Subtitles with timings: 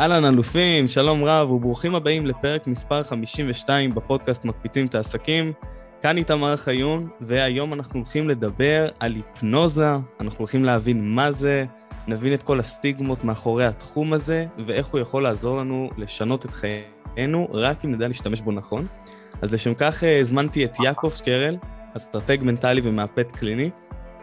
[0.00, 5.52] אהלן אלופים, שלום רב וברוכים הבאים לפרק מספר 52 בפודקאסט מקפיצים את העסקים.
[6.02, 9.90] כאן איתמר חיון, והיום אנחנו הולכים לדבר על היפנוזה,
[10.20, 11.64] אנחנו הולכים להבין מה זה,
[12.06, 17.48] נבין את כל הסטיגמות מאחורי התחום הזה, ואיך הוא יכול לעזור לנו לשנות את חיינו,
[17.52, 18.86] רק אם נדע להשתמש בו נכון.
[19.42, 21.56] אז לשם כך אה, הזמנתי את יעקב שקרל,
[21.96, 23.70] אסטרטג מנטלי ומהפנט קליני.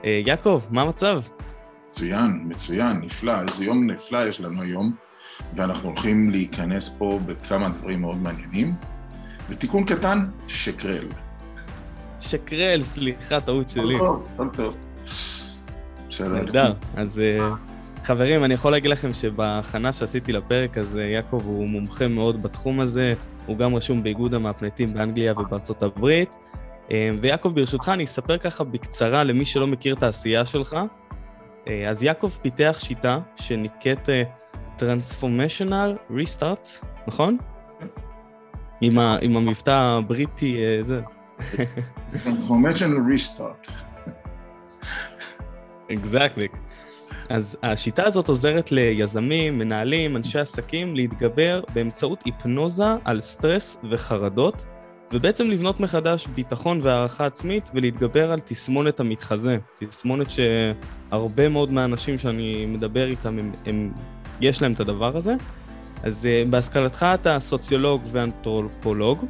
[0.05, 1.21] אה, יעקב, מה המצב?
[1.91, 5.12] מצוין, מצוין, נפלא, איזה יום נפלא יש לנו היום.
[5.55, 8.73] ואנחנו הולכים להיכנס פה בכמה דברים מאוד מעניינים.
[9.49, 11.07] ותיקון קטן, שקרל.
[12.19, 13.97] שקרל, סליחה, טעות שלי.
[13.97, 14.75] טוב, טוב.
[16.09, 16.43] בסדר.
[16.43, 16.73] נהדר.
[16.95, 17.49] אז אה,
[18.03, 23.13] חברים, אני יכול להגיד לכם שבהכנה שעשיתי לפרק הזה, יעקב הוא מומחה מאוד בתחום הזה,
[23.45, 26.35] הוא גם רשום באיגוד המאפנטים באנגליה ובארצות הברית.
[26.91, 30.75] אה, ויעקב, ברשותך, אני אספר ככה בקצרה למי שלא מכיר את העשייה שלך.
[31.67, 34.09] אה, אז יעקב פיתח שיטה שנקראת
[34.85, 36.67] transformational restart,
[37.07, 37.37] נכון?
[38.81, 41.01] עם, ה, עם המבטא הבריטי, אה, זה.
[42.23, 43.67] טרנספורמשיונל ריסטארט.
[45.93, 46.47] אקזקטלי.
[47.29, 54.65] אז השיטה הזאת עוזרת ליזמים, מנהלים, אנשי עסקים להתגבר באמצעות היפנוזה על סטרס וחרדות,
[55.13, 59.57] ובעצם לבנות מחדש ביטחון והערכה עצמית ולהתגבר על תסמונת המתחזה.
[59.79, 63.91] תסמונת שהרבה מאוד מהאנשים שאני מדבר איתם הם, הם
[64.43, 65.35] יש להם את הדבר הזה.
[66.03, 69.25] אז uh, בהשכלתך אתה סוציולוג ואנתרופולוג,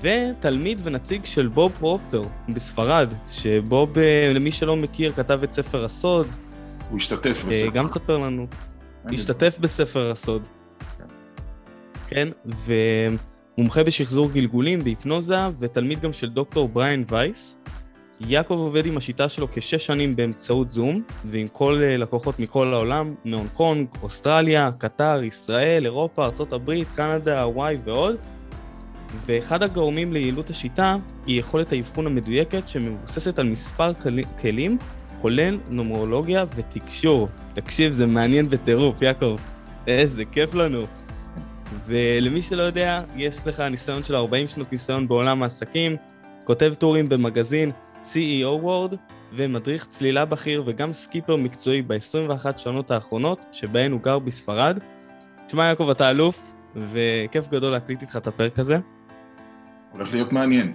[0.00, 6.26] ותלמיד ונציג של בוב פרוקטור בספרד, שבוב, אה, למי שלא מכיר, כתב את ספר הסוד.
[6.90, 7.70] הוא השתתף uh, בספר.
[7.70, 8.46] גם תספר לנו.
[9.04, 10.42] השתתף בספר הסוד.
[12.08, 12.28] כן,
[13.56, 17.56] ומומחה בשחזור גלגולים, בהיפנוזה, ותלמיד גם של דוקטור בריין וייס.
[18.20, 23.14] יעקב עובד עם השיטה שלו כשש שנים באמצעות זום, ועם כל אה, לקוחות מכל העולם,
[23.24, 28.16] מהונג קונג, אוסטרליה, קטר, ישראל, אירופה, ארה"ב, קנדה, הוואי ועוד.
[29.26, 33.92] ואחד הגורמים ליעילות השיטה היא יכולת האבחון המדויקת שמבוססת על מספר
[34.40, 34.78] כלים,
[35.20, 37.28] כולל נומרולוגיה ותקשור.
[37.52, 39.36] תקשיב, זה מעניין בטירוף, יעקב.
[39.86, 40.80] איזה כיף לנו.
[41.86, 45.96] ולמי שלא יודע, יש לך ניסיון של 40 שנות ניסיון בעולם העסקים,
[46.44, 47.70] כותב טורים במגזין
[48.04, 48.94] CEO וורד
[49.32, 54.78] ומדריך צלילה בכיר וגם סקיפר מקצועי ב-21 שנות האחרונות, שבהן הוא גר בספרד.
[55.46, 58.76] תשמע יעקב, אתה אלוף, וכיף גדול להקליט איתך את הפרק הזה.
[59.92, 60.74] הולך להיות מעניין.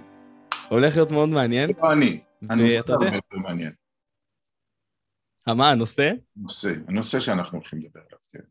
[0.68, 1.70] הולך להיות מאוד מעניין.
[1.82, 2.20] לא אני,
[2.50, 3.72] הנושא הרבה יותר מעניין.
[5.48, 6.10] אה, מה, הנושא?
[6.36, 8.42] הנושא, הנושא שאנחנו הולכים לדבר עליו, כן.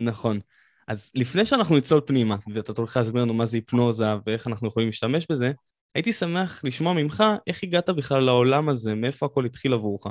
[0.00, 0.40] נכון.
[0.88, 4.88] אז לפני שאנחנו נצלול פנימה, ואתה הולך להסביר לנו מה זה היפנוזה ואיך אנחנו יכולים
[4.88, 5.52] להשתמש בזה,
[5.94, 10.06] הייתי שמח לשמוע ממך איך הגעת בכלל לעולם הזה, מאיפה הכל התחיל עבורך.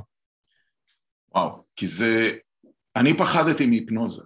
[1.36, 2.32] וואו, כי זה...
[2.96, 4.24] אני פחדתי מהיפנוזה.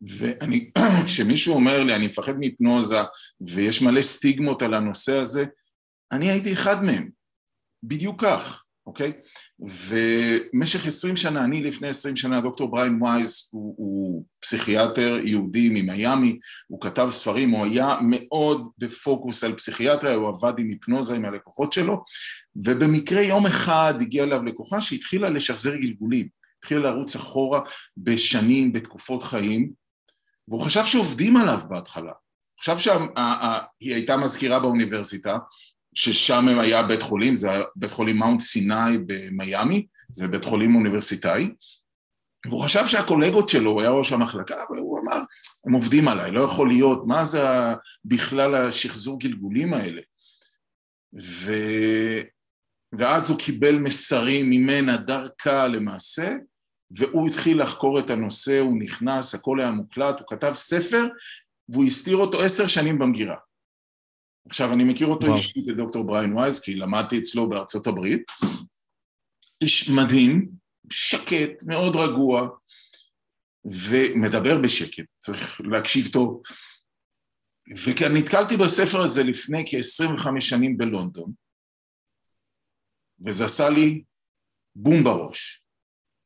[0.00, 0.70] ואני,
[1.06, 2.98] כשמישהו אומר לי, אני מפחד מהיפנוזה
[3.40, 5.44] ויש מלא סטיגמות על הנושא הזה,
[6.12, 7.10] אני הייתי אחד מהם,
[7.82, 8.62] בדיוק כך.
[8.86, 9.12] אוקיי?
[9.60, 16.38] ובמשך עשרים שנה, אני לפני עשרים שנה, דוקטור בריין וייס הוא, הוא פסיכיאטר יהודי ממיאמי,
[16.68, 21.72] הוא כתב ספרים, הוא היה מאוד בפוקוס על פסיכיאטריה, הוא עבד עם היפנוזה עם הלקוחות
[21.72, 22.04] שלו,
[22.56, 26.28] ובמקרה יום אחד הגיעה אליו לקוחה שהתחילה לשחזר גלגולים,
[26.58, 27.60] התחילה לרוץ אחורה
[27.96, 29.72] בשנים, בתקופות חיים,
[30.48, 32.12] והוא חשב שעובדים עליו בהתחלה.
[32.58, 35.38] עכשיו שהיא הייתה מזכירה באוניברסיטה,
[35.96, 41.50] ששם היה בית חולים, זה היה בית חולים מאונט סיני במיאמי, זה בית חולים אוניברסיטאי,
[42.46, 45.22] והוא חשב שהקולגות שלו, הוא היה ראש המחלקה, והוא אמר,
[45.66, 47.48] הם עובדים עליי, לא יכול להיות, מה זה
[48.04, 50.00] בכלל השחזור גלגולים האלה?
[51.20, 51.52] ו...
[52.98, 56.34] ואז הוא קיבל מסרים ממנה דרכה למעשה,
[56.90, 61.04] והוא התחיל לחקור את הנושא, הוא נכנס, הכל היה מוקלט, הוא כתב ספר,
[61.68, 63.36] והוא הסתיר אותו עשר שנים במגירה.
[64.46, 65.36] עכשיו, אני מכיר אותו וואו.
[65.36, 68.22] אישית, את דוקטור בריין וייז, כי למדתי אצלו בארצות הברית.
[69.60, 70.48] איש מדהים,
[70.90, 72.48] שקט, מאוד רגוע,
[73.64, 76.42] ומדבר בשקט, צריך להקשיב טוב.
[77.84, 81.32] ונתקלתי בספר הזה לפני כ-25 שנים בלונדון,
[83.26, 84.02] וזה עשה לי
[84.76, 85.62] בום בראש.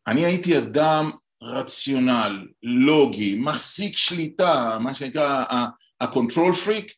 [0.06, 1.10] אני הייתי אדם
[1.42, 5.44] רציונל, לוגי, מחזיק שליטה, מה שנקרא
[6.00, 6.92] ה-control freak,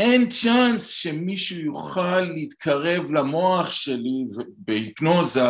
[0.00, 4.24] אין צ'אנס שמישהו יוכל להתקרב למוח שלי
[4.58, 5.42] בהיפנוזה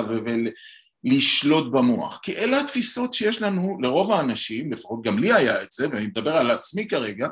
[1.05, 2.21] ולשלוט במוח.
[2.23, 6.37] כי אלה התפיסות שיש לנו לרוב האנשים, לפחות גם לי היה את זה, ואני מדבר
[6.37, 7.29] על עצמי כרגע,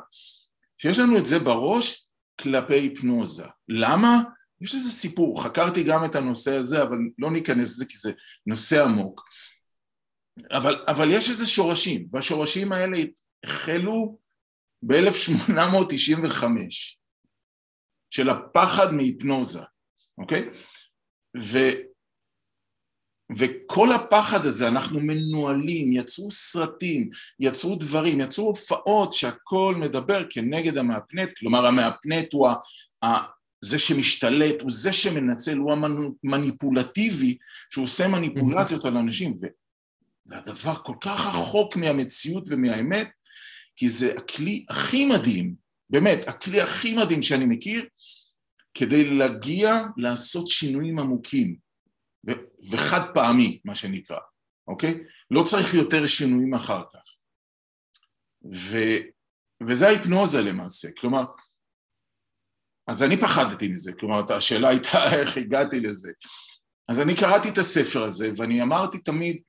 [0.77, 2.07] שיש לנו את זה בראש
[2.41, 3.45] כלפי היפנוזה.
[3.69, 4.21] למה?
[4.61, 8.11] יש לזה סיפור, חקרתי גם את הנושא הזה, אבל לא ניכנס לזה כי זה
[8.45, 9.23] נושא עמוק.
[10.51, 12.97] אבל, אבל יש איזה שורשים, והשורשים האלה
[13.43, 14.19] החלו
[14.83, 16.43] ב-1895,
[18.09, 19.63] של הפחד מהיפנוזה,
[20.17, 20.49] אוקיי?
[21.37, 21.57] ו,
[23.37, 27.09] וכל הפחד הזה, אנחנו מנוהלים, יצרו סרטים,
[27.39, 32.49] יצרו דברים, יצרו הופעות שהכל מדבר כנגד המאפנט, כלומר המאפנט הוא
[33.03, 33.17] ה,
[33.61, 37.37] זה שמשתלט, הוא זה שמנצל, הוא המניפולטיבי,
[37.69, 39.35] שהוא עושה מניפולציות על אנשים,
[40.25, 43.09] והדבר כל כך רחוק מהמציאות ומהאמת,
[43.75, 47.85] כי זה הכלי הכי מדהים, באמת, הכלי הכי מדהים שאני מכיר,
[48.73, 51.57] כדי להגיע לעשות שינויים עמוקים,
[52.27, 54.19] ו- וחד פעמי, מה שנקרא,
[54.67, 55.03] אוקיי?
[55.31, 57.01] לא צריך יותר שינויים אחר כך.
[58.53, 59.01] ו-
[59.67, 61.23] וזה ההיפנוזה למעשה, כלומר,
[62.87, 66.11] אז אני פחדתי מזה, כלומר, השאלה הייתה איך הגעתי לזה.
[66.87, 69.41] אז אני קראתי את הספר הזה, ואני אמרתי תמיד,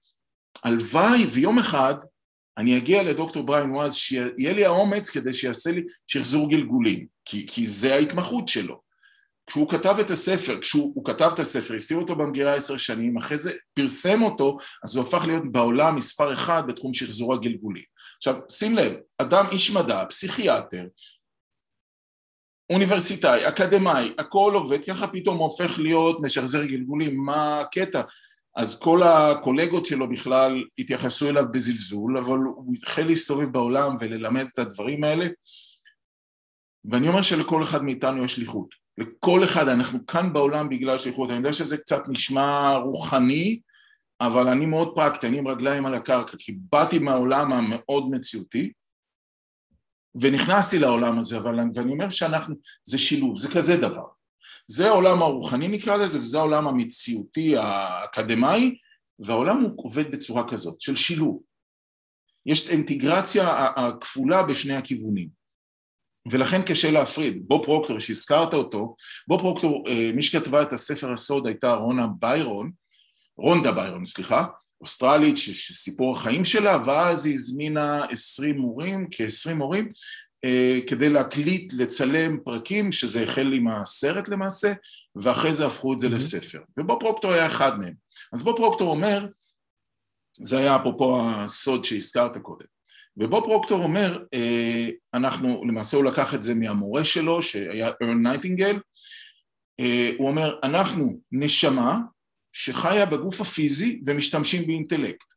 [0.64, 1.94] הלוואי ויום אחד
[2.58, 7.66] אני אגיע לדוקטור בריין ואז, שיהיה לי האומץ כדי שיעשה לי שחזור גלגולים, כי, כי
[7.66, 8.80] זה ההתמחות שלו.
[9.46, 13.52] כשהוא כתב את הספר, כשהוא כתב את הספר, הסתיר אותו במגירה עשר שנים, אחרי זה
[13.74, 17.84] פרסם אותו, אז הוא הפך להיות בעולם מספר אחד בתחום שחזור הגלגולים.
[18.16, 20.84] עכשיו, שים לב, אדם איש מדע, פסיכיאטר,
[22.70, 28.02] אוניברסיטאי, אקדמאי, הכל עובד, ככה פתאום הופך להיות משחזר גלגולים, מה הקטע?
[28.56, 34.58] אז כל הקולגות שלו בכלל התייחסו אליו בזלזול, אבל הוא התחיל להסתובב בעולם וללמד את
[34.58, 35.26] הדברים האלה,
[36.84, 38.74] ואני אומר שלכל אחד מאיתנו יש שליחות.
[38.98, 41.30] לכל אחד, אנחנו כאן בעולם בגלל שליחות.
[41.30, 43.60] אני יודע שזה קצת נשמע רוחני,
[44.20, 48.72] אבל אני מאוד פרקטי, אני עם רגליים על הקרקע, כי באתי מהעולם המאוד מציאותי,
[50.20, 52.54] ונכנסתי לעולם הזה, אבל אני אומר שאנחנו,
[52.84, 54.19] זה שילוב, זה כזה דבר.
[54.70, 58.76] זה העולם הרוחני נקרא לזה, וזה העולם המציאותי האקדמאי,
[59.18, 61.38] והעולם הוא עובד בצורה כזאת, של שילוב.
[62.46, 65.28] יש אינטגרציה הכפולה בשני הכיוונים.
[66.30, 67.42] ולכן קשה להפריד.
[67.48, 68.94] בוב פרוקטור שהזכרת אותו,
[69.28, 72.70] בוב פרוקטור, אה, מי שכתבה את הספר הסוד הייתה רונה ביירן,
[73.36, 74.44] רונדה ביירן, סליחה,
[74.80, 79.92] אוסטרלית שסיפור החיים שלה, ואז היא הזמינה עשרים מורים, כעשרים מורים,
[80.86, 84.72] כדי להקליט, לצלם פרקים, שזה החל עם הסרט למעשה,
[85.16, 86.10] ואחרי זה הפכו את זה mm-hmm.
[86.10, 86.60] לספר.
[86.78, 87.94] ובוב פרוקטור היה אחד מהם.
[88.32, 89.26] אז בוב פרוקטור אומר,
[90.42, 92.66] זה היה אפרופו הסוד שהזכרת קודם,
[93.16, 98.78] ובוב פרוקטור אומר, אה, אנחנו, למעשה הוא לקח את זה מהמורה שלו, שהיה ארל נייטינגל,
[99.80, 101.98] אה, הוא אומר, אנחנו נשמה
[102.52, 105.29] שחיה בגוף הפיזי ומשתמשים באינטלקט.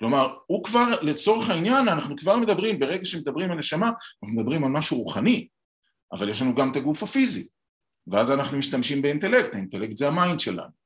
[0.00, 3.90] כלומר, הוא כבר, לצורך העניין, אנחנו כבר מדברים, ברגע שמדברים על נשמה,
[4.22, 5.48] אנחנו מדברים על משהו רוחני,
[6.12, 7.48] אבל יש לנו גם את הגוף הפיזי,
[8.06, 10.80] ואז אנחנו משתמשים באינטלקט, האינטלקט זה ה mind שלנו.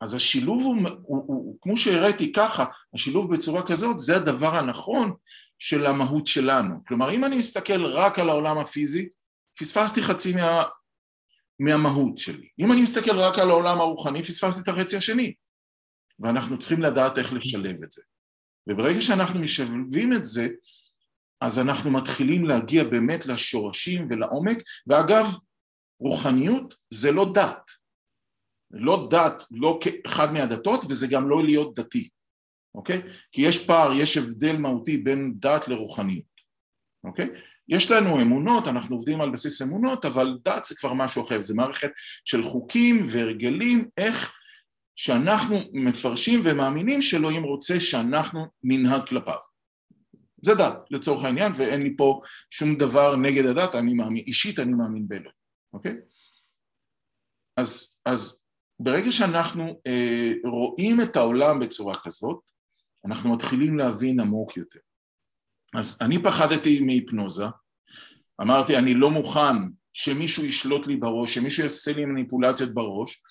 [0.00, 2.64] אז השילוב הוא, הוא, הוא, הוא כמו שהראיתי ככה,
[2.94, 5.12] השילוב בצורה כזאת זה הדבר הנכון
[5.58, 6.84] של המהות שלנו.
[6.86, 9.08] כלומר, אם אני מסתכל רק על העולם הפיזי,
[9.58, 10.62] פספסתי חצי מה,
[11.60, 12.48] מהמהות שלי.
[12.58, 15.34] אם אני מסתכל רק על העולם הרוחני, פספסתי את החצי השני.
[16.18, 18.02] ואנחנו צריכים לדעת איך לשלב את זה.
[18.68, 20.48] וברגע שאנחנו משלבים את זה,
[21.40, 25.26] אז אנחנו מתחילים להגיע באמת לשורשים ולעומק, ואגב,
[26.00, 27.70] רוחניות זה לא דת.
[28.70, 32.08] לא דת, לא כאחד מהדתות, וזה גם לא להיות דתי,
[32.74, 33.02] אוקיי?
[33.32, 36.40] כי יש פער, יש הבדל מהותי בין דת לרוחניות,
[37.04, 37.28] אוקיי?
[37.68, 41.54] יש לנו אמונות, אנחנו עובדים על בסיס אמונות, אבל דת זה כבר משהו אחר, זה
[41.54, 41.90] מערכת
[42.24, 44.32] של חוקים והרגלים, איך
[44.96, 49.38] שאנחנו מפרשים ומאמינים שאלוהים רוצה שאנחנו ננהג כלפיו.
[50.42, 52.20] זה דת, לצורך העניין, ואין לי פה
[52.50, 55.36] שום דבר נגד הדת, אני מאמין, אישית אני מאמין באלוהים,
[55.72, 55.94] אוקיי?
[57.56, 58.46] אז, אז
[58.80, 62.50] ברגע שאנחנו אה, רואים את העולם בצורה כזאת,
[63.06, 64.80] אנחנו מתחילים להבין עמוק יותר.
[65.74, 67.44] אז אני פחדתי מהיפנוזה,
[68.40, 69.56] אמרתי אני לא מוכן
[69.92, 73.22] שמישהו ישלוט לי בראש, שמישהו יעשה לי מניפולציות בראש,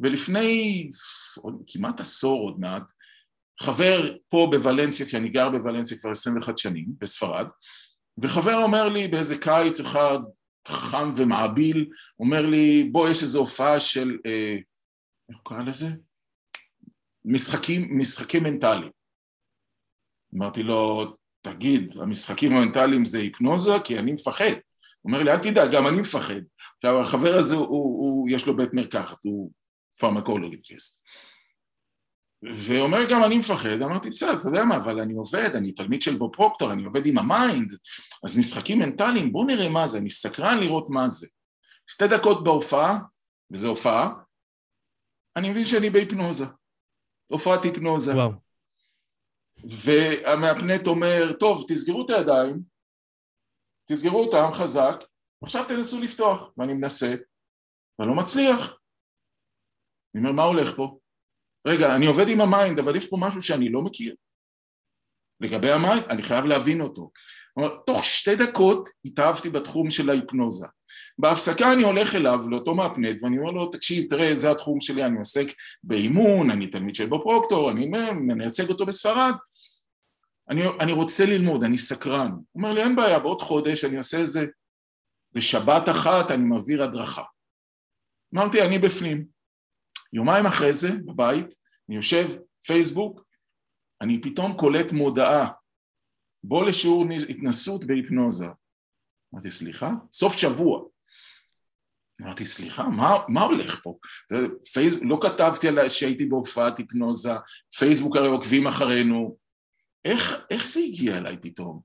[0.00, 0.90] ולפני
[1.66, 2.92] כמעט עשור עוד מעט,
[3.60, 7.46] חבר פה בוולנסיה, כי אני גר בוולנסיה כבר 21 שנים, בספרד,
[8.22, 10.18] וחבר אומר לי באיזה קיץ אחד,
[10.68, 11.90] חם ומהביל,
[12.20, 14.56] אומר לי, בוא, יש איזו הופעה של, אה,
[15.28, 15.86] איך הוא קרא לזה?
[17.24, 18.92] משחקים, משחקים מנטליים.
[20.34, 21.06] אמרתי לו,
[21.42, 23.72] תגיד, המשחקים המנטליים זה היפנוזה?
[23.84, 24.44] כי אני מפחד.
[25.00, 26.40] הוא אומר לי, אל תדאג, גם אני מפחד.
[26.76, 29.50] עכשיו, החבר הזה, הוא, הוא, יש לו בית מרקחת, הוא
[30.00, 31.02] פרמקולוגיסט.
[32.42, 36.16] ואומר גם אני מפחד, אמרתי בסדר, אתה יודע מה, אבל אני עובד, אני תלמיד של
[36.16, 37.72] בוב פרוקטור, אני עובד עם ה mind,
[38.24, 41.26] אז משחקים מנטליים, בוא נראה מה זה, אני סקרן לראות מה זה.
[41.86, 42.98] שתי דקות בהופעה,
[43.50, 44.10] וזו הופעה,
[45.36, 46.44] אני מבין שאני בהיפנוזה,
[47.30, 48.14] הופעת היפנוזה.
[48.14, 48.30] וואו.
[49.64, 52.62] והמהפנט אומר, טוב, תסגרו את הידיים,
[53.84, 54.96] תסגרו אותם חזק,
[55.42, 57.14] עכשיו תנסו לפתוח, ואני מנסה,
[57.98, 58.79] ואני לא מצליח.
[60.14, 60.98] אני אומר, מה הולך פה?
[61.66, 64.14] רגע, אני עובד עם ה mind, אבל יש פה משהו שאני לא מכיר.
[65.40, 67.10] לגבי ה mind, אני חייב להבין אותו.
[67.56, 70.66] אומר, תוך שתי דקות התאהבתי בתחום של ההיפנוזה.
[71.18, 75.18] בהפסקה אני הולך אליו, לאותו מהפנט, ואני אומר לו, תקשיב, תראה, זה התחום שלי, אני
[75.18, 75.46] עוסק
[75.84, 79.34] באימון, אני תלמיד של בוב פרוקטור, אני מייצג אותו בספרד.
[80.48, 82.30] אני, אני רוצה ללמוד, אני סקרן.
[82.30, 84.46] הוא אומר לי, אין בעיה, בעוד חודש אני עושה איזה,
[85.32, 87.24] בשבת אחת אני מעביר הדרכה.
[88.34, 89.39] אמרתי, אני בפנים.
[90.12, 91.54] יומיים אחרי זה, בבית,
[91.88, 92.26] אני יושב,
[92.66, 93.24] פייסבוק,
[94.00, 95.48] אני פתאום קולט מודעה,
[96.44, 98.46] בוא לשיעור התנסות בהיפנוזה.
[99.34, 99.90] אמרתי, סליחה?
[100.12, 100.84] סוף שבוע.
[102.22, 103.98] אמרתי, סליחה, מה, מה הולך פה?
[104.72, 107.32] פייסבוק, לא כתבתי על שהייתי בהופעת היפנוזה,
[107.78, 109.36] פייסבוק הרי עוקבים אחרינו.
[110.04, 111.80] איך, איך זה הגיע אליי פתאום?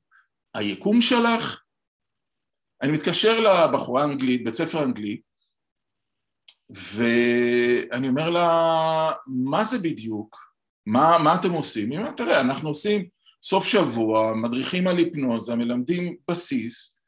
[0.53, 1.61] היקום שלך?
[2.81, 5.21] אני מתקשר לבחורה אנגלית, בית ספר אנגלית,
[6.69, 10.55] ואני אומר לה, מה זה בדיוק?
[10.85, 11.91] מה, מה אתם עושים?
[11.91, 13.05] היא אומרת, תראה, אנחנו עושים
[13.41, 16.99] סוף שבוע, מדריכים על היפנוזה, מלמדים בסיס,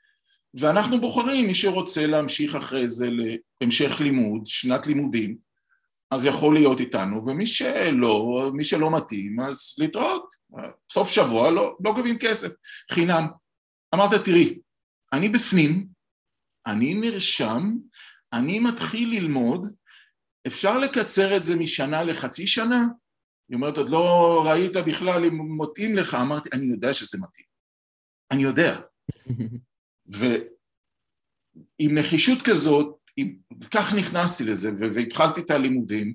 [0.54, 3.10] ואנחנו בוחרים מי שרוצה להמשיך אחרי זה
[3.62, 5.38] להמשך לימוד, שנת לימודים,
[6.12, 10.36] אז יכול להיות איתנו, ומי שלא, מי שלא מתאים, אז להתראות.
[10.92, 12.52] סוף שבוע לא, לא גובים כסף,
[12.92, 13.28] חינם.
[13.96, 14.60] אמרת, תראי,
[15.14, 15.88] אני בפנים,
[16.68, 17.74] אני נרשם,
[18.34, 19.68] אני מתחיל ללמוד,
[20.48, 22.86] אפשר לקצר את זה משנה לחצי שנה?
[23.50, 27.46] היא אומרת, עוד לא ראית בכלל אם מתאים לך, אמרתי, אני יודע שזה מתאים,
[28.32, 28.80] אני יודע.
[30.16, 32.96] ועם נחישות כזאת,
[33.62, 36.14] וכך נכנסתי לזה, והתחלתי את הלימודים.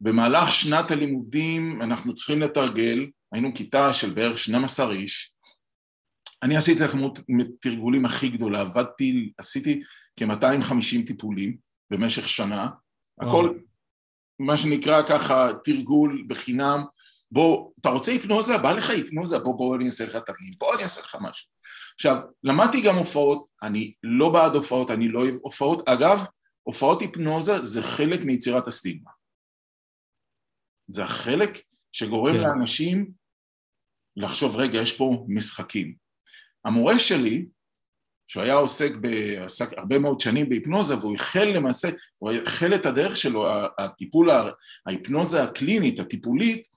[0.00, 5.32] במהלך שנת הלימודים אנחנו צריכים לתרגל, היינו כיתה של בערך 12 איש,
[6.42, 7.18] אני עשיתי את הכמות
[7.60, 9.82] תרגולים הכי גדולה, עבדתי, עשיתי
[10.16, 11.56] כ-250 טיפולים
[11.90, 12.68] במשך שנה,
[13.20, 13.58] הכל
[14.38, 16.84] מה שנקרא ככה תרגול בחינם,
[17.30, 18.58] בוא, אתה רוצה היפנוזה?
[18.58, 19.38] בא לך היפנוזה?
[19.38, 21.50] בוא, בוא אני אעשה לך תרגיל, בוא אני אעשה לך משהו.
[21.94, 26.26] עכשיו, למדתי גם הופעות, אני לא בעד הופעות, אני לא אוהב הופעות, אגב,
[26.62, 29.10] הופעות היפנוזה זה חלק מיצירת הסטיגמה.
[30.88, 31.50] זה החלק
[31.92, 32.40] שגורם כן.
[32.40, 33.12] לאנשים
[34.16, 35.94] לחשוב, רגע, יש פה משחקים.
[36.64, 37.46] המורה שלי,
[38.32, 39.06] שהוא היה עוסק, ב,
[39.44, 43.46] עסק הרבה מאוד שנים בהיפנוזה והוא החל למעשה, הוא החל את הדרך שלו,
[43.78, 44.30] הטיפול,
[44.86, 46.68] ההיפנוזה הקלינית, הטיפולית,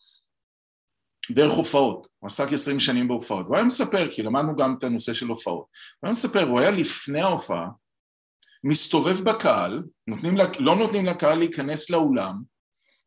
[1.31, 5.13] דרך הופעות, הוא עסק עשרים שנים בהופעות, והוא היה מספר, כי למדנו גם את הנושא
[5.13, 5.65] של הופעות,
[5.99, 7.67] הוא היה מספר, הוא היה לפני ההופעה,
[8.63, 12.41] מסתובב בקהל, נותנים, לא נותנים לקהל להיכנס לאולם,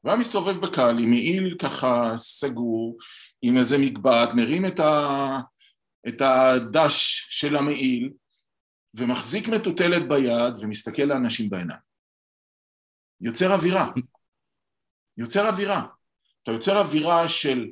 [0.01, 2.97] הוא היה מסתובב בקהל עם מעיל ככה סגור,
[3.43, 5.39] עם איזה מגבעת, מרים את, ה,
[6.09, 8.11] את הדש של המעיל,
[8.97, 11.81] ומחזיק מטוטלת ביד ומסתכל לאנשים בעיניים.
[13.21, 13.89] יוצר אווירה.
[15.17, 15.87] יוצר אווירה.
[16.43, 17.71] אתה יוצר אווירה של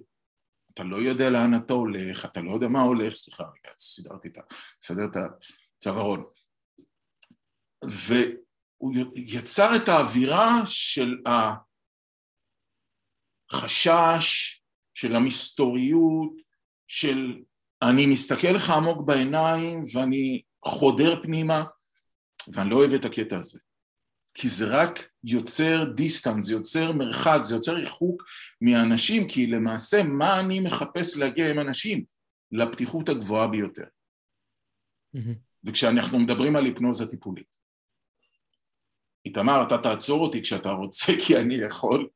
[0.77, 4.39] אתה לא יודע לאן אתה הולך, אתה לא יודע מה הולך, סליחה, רגע, סידרתי את
[4.39, 4.41] ה...
[4.83, 5.17] סדר את
[5.79, 6.25] הצווארון.
[7.85, 11.17] והוא יצר את האווירה של
[13.53, 14.61] החשש,
[14.95, 16.33] של המסתוריות,
[16.87, 17.43] של
[17.83, 21.65] אני מסתכל לך עמוק בעיניים ואני חודר פנימה,
[22.53, 23.59] ואני לא אוהב את הקטע הזה.
[24.35, 28.23] כי זה רק יוצר דיסטנס, זה יוצר מרחק, זה יוצר ריחוק
[28.61, 32.05] מהאנשים, כי למעשה מה אני מחפש להגיע עם אנשים?
[32.53, 33.85] לפתיחות הגבוהה ביותר.
[35.17, 35.35] Mm-hmm.
[35.65, 37.57] וכשאנחנו מדברים על היפנוזה טיפולית.
[39.25, 42.09] איתמר, אתה תעצור אותי כשאתה רוצה, כי אני יכול.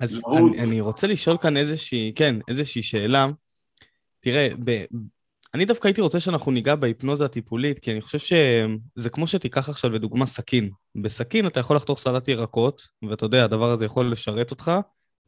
[0.00, 3.26] אז אני, אני רוצה לשאול כאן איזושהי, כן, איזושהי שאלה.
[4.20, 4.84] תראה, ב,
[5.54, 9.90] אני דווקא הייתי רוצה שאנחנו ניגע בהיפנוזה הטיפולית, כי אני חושב שזה כמו שתיקח עכשיו
[9.90, 10.70] לדוגמה סכין.
[11.02, 14.72] בסכין אתה יכול לחתוך סלט ירקות, ואתה יודע, הדבר הזה יכול לשרת אותך,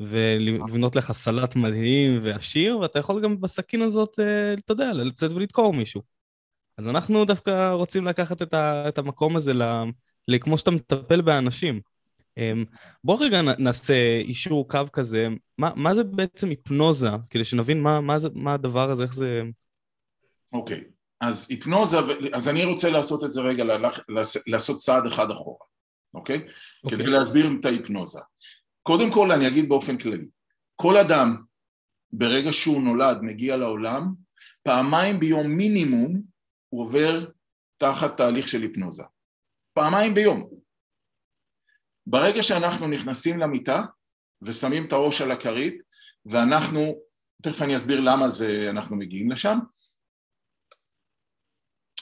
[0.00, 5.73] ולבנות לך סלט מדהים ועשיר, ואתה יכול גם בסכין הזאת, אה, אתה יודע, לצאת ולדקור
[5.73, 6.03] מישהו.
[6.79, 9.53] אז אנחנו דווקא רוצים לקחת את, ה, את המקום הזה
[10.29, 11.81] ל, כמו שאתה מטפל באנשים.
[12.39, 12.65] אמ,
[13.05, 18.19] בוא רגע נעשה אישור קו כזה, מה, מה זה בעצם היפנוזה, כדי שנבין מה, מה,
[18.19, 19.43] זה, מה הדבר הזה, איך זה...
[20.52, 20.85] אוקיי, okay.
[21.21, 21.97] אז היפנוזה,
[22.33, 23.64] אז אני רוצה לעשות את זה רגע,
[24.47, 25.66] לעשות צעד אחד אחורה,
[26.14, 26.37] אוקיי?
[26.37, 26.40] Okay?
[26.87, 26.90] Okay.
[26.90, 28.21] כדי להסביר את ההיפנוזה.
[28.83, 30.26] קודם כל אני אגיד באופן כללי,
[30.76, 31.42] כל אדם
[32.12, 34.14] ברגע שהוא נולד, מגיע לעולם,
[34.62, 36.23] פעמיים ביום מינימום
[36.69, 37.30] הוא עובר
[37.76, 39.02] תחת תהליך של היפנוזה.
[39.75, 40.50] פעמיים ביום.
[42.07, 43.83] ברגע שאנחנו נכנסים למיטה
[44.42, 45.83] ושמים את הראש על הכרית
[46.26, 46.95] ואנחנו,
[47.42, 49.59] תכף אני אסביר למה זה, אנחנו מגיעים לשם.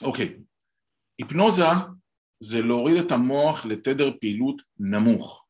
[0.03, 0.37] אוקיי,
[1.19, 1.65] היפנוזה
[2.39, 5.45] זה להוריד את המוח לתדר פעילות נמוך.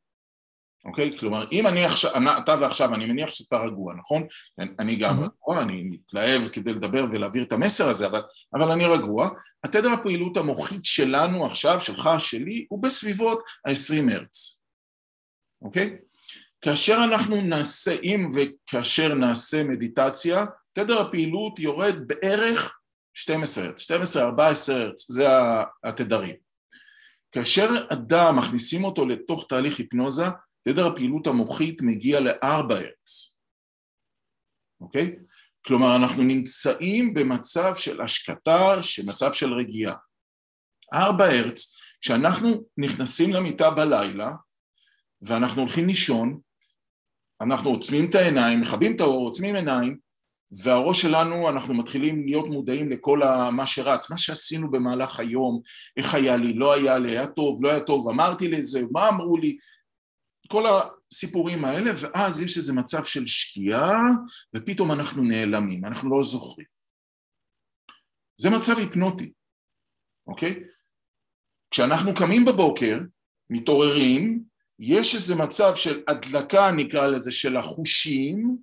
[0.85, 1.17] אוקיי?
[1.17, 4.27] כלומר, אם אני עכשיו, אתה ועכשיו, אני מניח שאתה רגוע, נכון?
[4.79, 8.21] אני גם רגוע, אני מתלהב כדי לדבר ולהעביר את המסר הזה, אבל,
[8.53, 9.29] אבל אני רגוע.
[9.63, 14.63] התדר הפעילות המוחית שלנו עכשיו, שלך, שלי, הוא בסביבות ה-20 הרץ,
[15.61, 15.97] אוקיי?
[16.61, 22.78] כאשר אנחנו נעשה, אם וכאשר נעשה מדיטציה, תדר הפעילות יורד בערך
[23.19, 25.27] 12 הרץ, 12-14 הרץ, זה
[25.83, 26.35] התדרים.
[27.31, 30.25] כאשר אדם מכניסים אותו לתוך תהליך היפנוזה,
[30.61, 33.38] תדר הפעילות המוחית מגיע לארבע הרץ,
[34.81, 35.15] אוקיי?
[35.65, 39.95] כלומר אנחנו נמצאים במצב של השקטה, מצב של רגיעה.
[40.93, 44.29] ארבע הרץ, כשאנחנו נכנסים למיטה בלילה
[45.21, 46.39] ואנחנו הולכים לישון,
[47.41, 49.97] אנחנו עוצמים את העיניים, מכבים את האור, עוצמים עיניים,
[50.51, 53.19] והראש שלנו, אנחנו מתחילים להיות מודעים לכל
[53.51, 55.61] מה שרץ, מה שעשינו במהלך היום,
[55.97, 58.81] איך היה לי, לא היה לי, היה טוב, לא היה טוב, אמרתי לי את זה,
[58.91, 59.57] מה אמרו לי,
[60.47, 63.99] כל הסיפורים האלה, ואז יש איזה מצב של שקיעה,
[64.55, 66.67] ופתאום אנחנו נעלמים, אנחנו לא זוכרים.
[68.37, 69.31] זה מצב היפנוטי,
[70.27, 70.63] אוקיי?
[71.71, 72.99] כשאנחנו קמים בבוקר,
[73.49, 74.43] מתעוררים,
[74.79, 78.57] יש איזה מצב של הדלקה, נקרא לזה, של החושים,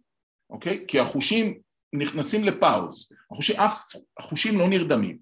[0.50, 0.84] אוקיי?
[0.88, 1.60] כי החושים
[1.98, 5.18] נכנסים ל pause, החושים, אף החושים לא נרדמים,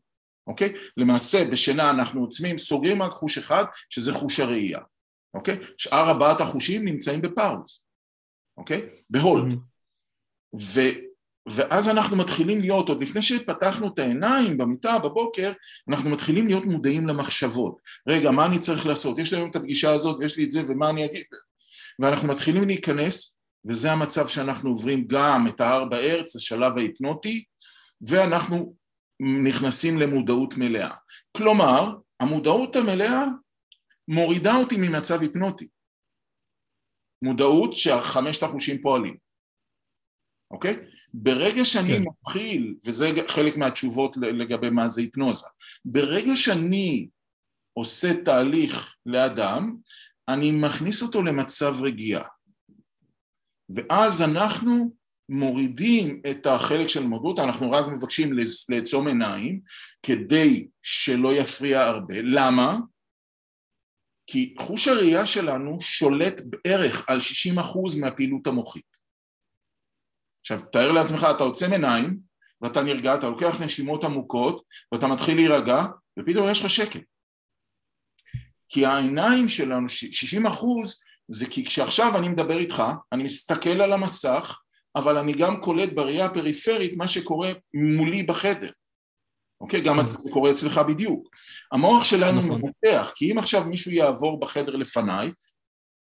[0.47, 0.73] אוקיי?
[0.97, 4.81] למעשה בשינה אנחנו עוצמים, סוגרים רק חוש אחד, שזה חוש הראייה.
[5.35, 5.59] אוקיי?
[5.79, 7.85] שאר ארבעת החושים נמצאים ב pause,
[8.57, 8.81] אוקיי?
[9.11, 9.53] ב hold.
[9.53, 10.57] Mm-hmm.
[10.61, 10.81] ו,
[11.49, 15.53] ואז אנחנו מתחילים להיות, עוד לפני שפתחנו את העיניים במיטה בבוקר,
[15.89, 17.79] אנחנו מתחילים להיות מודעים למחשבות.
[18.09, 19.19] רגע, מה אני צריך לעשות?
[19.19, 21.25] יש לי היום את הפגישה הזאת ויש לי את זה ומה אני אגיד?
[21.99, 23.34] ואנחנו מתחילים להיכנס,
[23.67, 27.45] וזה המצב שאנחנו עוברים גם את ההר בארץ, השלב ההיפנוטי,
[28.09, 28.75] ואנחנו
[29.45, 30.95] נכנסים למודעות מלאה.
[31.37, 33.25] כלומר, המודעות המלאה
[34.09, 35.69] מורידה אותי ממצב היפנוטי.
[37.25, 39.17] מודעות שהחמשת החושים פועלים,
[40.51, 40.77] אוקיי?
[41.15, 42.03] ברגע שאני כן.
[42.03, 45.47] מתחיל, וזה חלק מהתשובות לגבי מה זה היפנוזה,
[45.85, 47.09] ברגע שאני
[47.73, 49.77] עושה תהליך לאדם,
[50.29, 52.29] אני מכניס אותו למצב רגיעה.
[53.71, 54.95] ואז אנחנו
[55.29, 58.31] מורידים את החלק של מודעות, אנחנו רק מבקשים
[58.69, 59.61] לעצום עיניים
[60.03, 62.15] כדי שלא יפריע הרבה.
[62.23, 62.79] למה?
[64.27, 68.97] כי חוש הראייה שלנו שולט בערך על 60% מהפעילות המוחית.
[70.41, 72.19] עכשיו, תאר לעצמך, אתה עוצם עיניים,
[72.61, 75.85] ואתה נרגע, אתה לוקח נשימות עמוקות, ואתה מתחיל להירגע,
[76.19, 77.01] ופתאום יש לך שקט.
[78.69, 82.83] כי העיניים שלנו, 60 אחוז, זה כי כשעכשיו אני מדבר איתך,
[83.13, 84.59] אני מסתכל על המסך,
[84.97, 88.71] אבל אני גם קולט בראייה הפריפרית מה שקורה מולי בחדר.
[89.61, 89.81] אוקיי?
[89.81, 90.07] גם כן.
[90.07, 91.29] זה קורה אצלך בדיוק.
[91.73, 92.61] המוח שלנו נכון.
[92.63, 95.33] מנתח, כי אם עכשיו מישהו יעבור בחדר לפניי,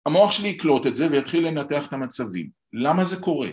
[0.05, 2.49] המוח שלי יקלוט את זה ויתחיל לנתח את המצבים.
[2.73, 3.49] למה זה קורה?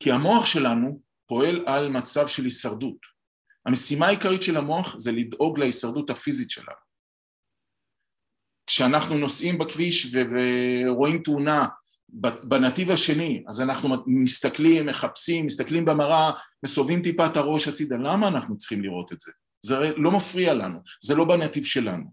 [0.00, 3.16] כי המוח שלנו פועל על מצב של הישרדות.
[3.66, 6.85] המשימה העיקרית של המוח זה לדאוג להישרדות הפיזית שלנו.
[8.66, 11.66] כשאנחנו נוסעים בכביש ורואים תאונה
[12.44, 16.30] בנתיב השני, אז אנחנו מסתכלים, מחפשים, מסתכלים במראה,
[16.64, 19.32] מסובבים טיפה את הראש הצידה, למה אנחנו צריכים לראות את זה?
[19.64, 22.04] זה לא מפריע לנו, זה לא בנתיב שלנו.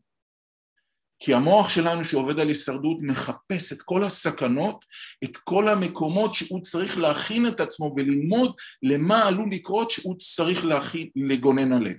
[1.20, 4.86] כי המוח שלנו שעובד על הישרדות מחפש את כל הסכנות,
[5.24, 11.10] את כל המקומות שהוא צריך להכין את עצמו וללמוד למה עלול לקרות שהוא צריך להכין,
[11.16, 11.98] לגונן עליהם.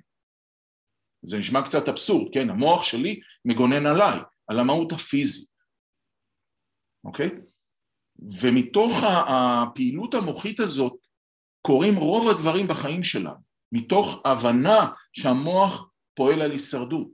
[1.22, 2.50] זה נשמע קצת אבסורד, כן?
[2.50, 5.50] המוח שלי מגונן עליי, על המהות הפיזית,
[7.04, 7.30] אוקיי?
[8.42, 8.90] ומתוך
[9.28, 10.96] הפעילות המוחית הזאת
[11.66, 13.40] קורים רוב הדברים בחיים שלנו,
[13.72, 17.12] מתוך הבנה שהמוח פועל על הישרדות.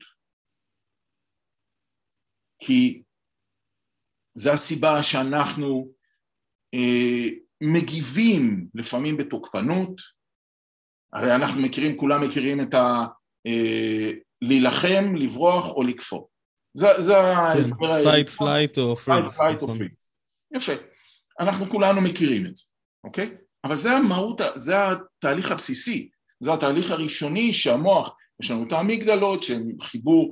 [2.62, 3.02] כי
[4.34, 5.92] זו הסיבה שאנחנו
[6.74, 7.28] אה,
[7.62, 10.00] מגיבים לפעמים בתוקפנות,
[11.12, 13.06] הרי אנחנו מכירים, כולם מכירים את ה...
[13.46, 14.10] אה,
[14.42, 16.26] להילחם, לברוח או לקפוא,
[16.74, 19.36] זה, זה ההסבר כן, fight, flight או freeze.
[19.36, 19.88] fight או freeze.
[20.54, 20.72] יפה.
[21.40, 22.64] אנחנו כולנו מכירים את זה,
[23.04, 23.30] אוקיי?
[23.64, 26.08] אבל זה המהות, זה התהליך הבסיסי,
[26.40, 30.30] זה התהליך הראשוני שהמוח, יש לנו את האמיגדלות שהן חיבור,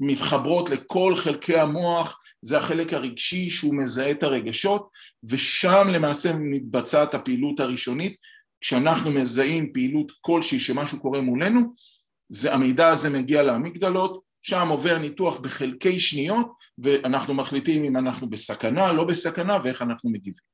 [0.00, 4.88] מתחברות לכל חלקי המוח, זה החלק הרגשי שהוא מזהה את הרגשות,
[5.24, 8.16] ושם למעשה מתבצעת הפעילות הראשונית,
[8.60, 11.60] כשאנחנו מזהים פעילות כלשהי שמשהו קורה מולנו,
[12.28, 16.46] זה, המידע הזה מגיע לאמיגדלות, שם עובר ניתוח בחלקי שניות,
[16.78, 20.44] ואנחנו מחליטים אם אנחנו בסכנה, לא בסכנה, ואיך אנחנו מגיבים.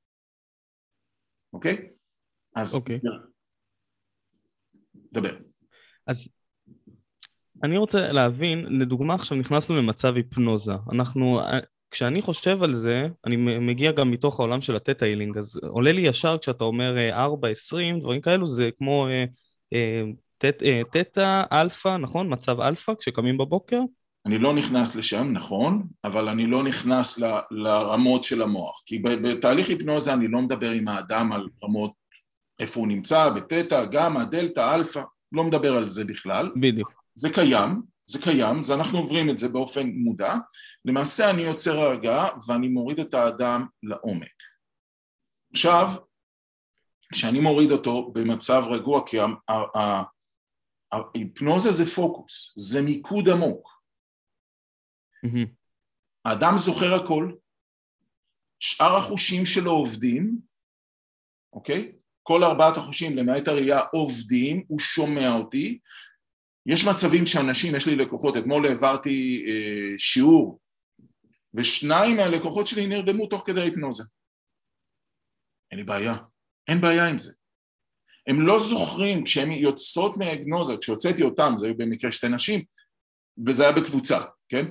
[1.52, 1.76] אוקיי?
[2.56, 2.74] אז...
[2.74, 3.00] אוקיי.
[5.12, 5.36] דבר.
[6.06, 6.28] אז
[7.62, 10.72] אני רוצה להבין, לדוגמה עכשיו נכנסנו למצב היפנוזה.
[10.92, 11.40] אנחנו,
[11.90, 15.92] כשאני חושב על זה, אני מגיע גם מתוך העולם של ה theta healing, אז עולה
[15.92, 19.24] לי ישר כשאתה אומר 4, אה, 20, דברים כאלו, זה כמו אה,
[19.72, 20.02] אה,
[20.90, 22.32] תטא, אלפא, נכון?
[22.32, 23.80] מצב אלפא, כשקמים בבוקר?
[24.26, 29.68] אני לא נכנס לשם, נכון, אבל אני לא נכנס ל, לרמות של המוח, כי בתהליך
[29.68, 31.92] היפנוזה אני לא מדבר עם האדם על רמות
[32.60, 35.02] איפה הוא נמצא, בתטא, גמא, דלתא, אלפא,
[35.32, 36.50] לא מדבר על זה בכלל.
[36.60, 36.92] בדיוק.
[37.14, 40.34] זה קיים, זה קיים, זה אנחנו עוברים את זה באופן מודע,
[40.84, 44.42] למעשה אני יוצר הרגעה ואני מוריד את האדם לעומק.
[45.52, 45.88] עכשיו,
[47.12, 49.16] כשאני מוריד אותו במצב רגוע, כי
[50.94, 53.68] ההיפנוזה זה פוקוס, זה מיקוד עמוק.
[56.24, 57.32] האדם זוכר הכל,
[58.60, 60.38] שאר החושים שלו עובדים,
[61.52, 61.92] אוקיי?
[62.22, 65.78] כל ארבעת החושים למעט הראייה עובדים, הוא שומע אותי.
[66.66, 70.60] יש מצבים שאנשים, יש לי לקוחות, אתמול העברתי אה, שיעור
[71.54, 74.04] ושניים מהלקוחות שלי נרדמו תוך כדי היפנוזה.
[75.70, 76.14] אין לי בעיה,
[76.68, 77.32] אין בעיה עם זה.
[78.26, 82.64] הם לא זוכרים כשהן יוצאות מההגנוזה, כשהוצאתי אותם, זה היו במקרה שתי נשים,
[83.46, 84.64] וזה היה בקבוצה, כן?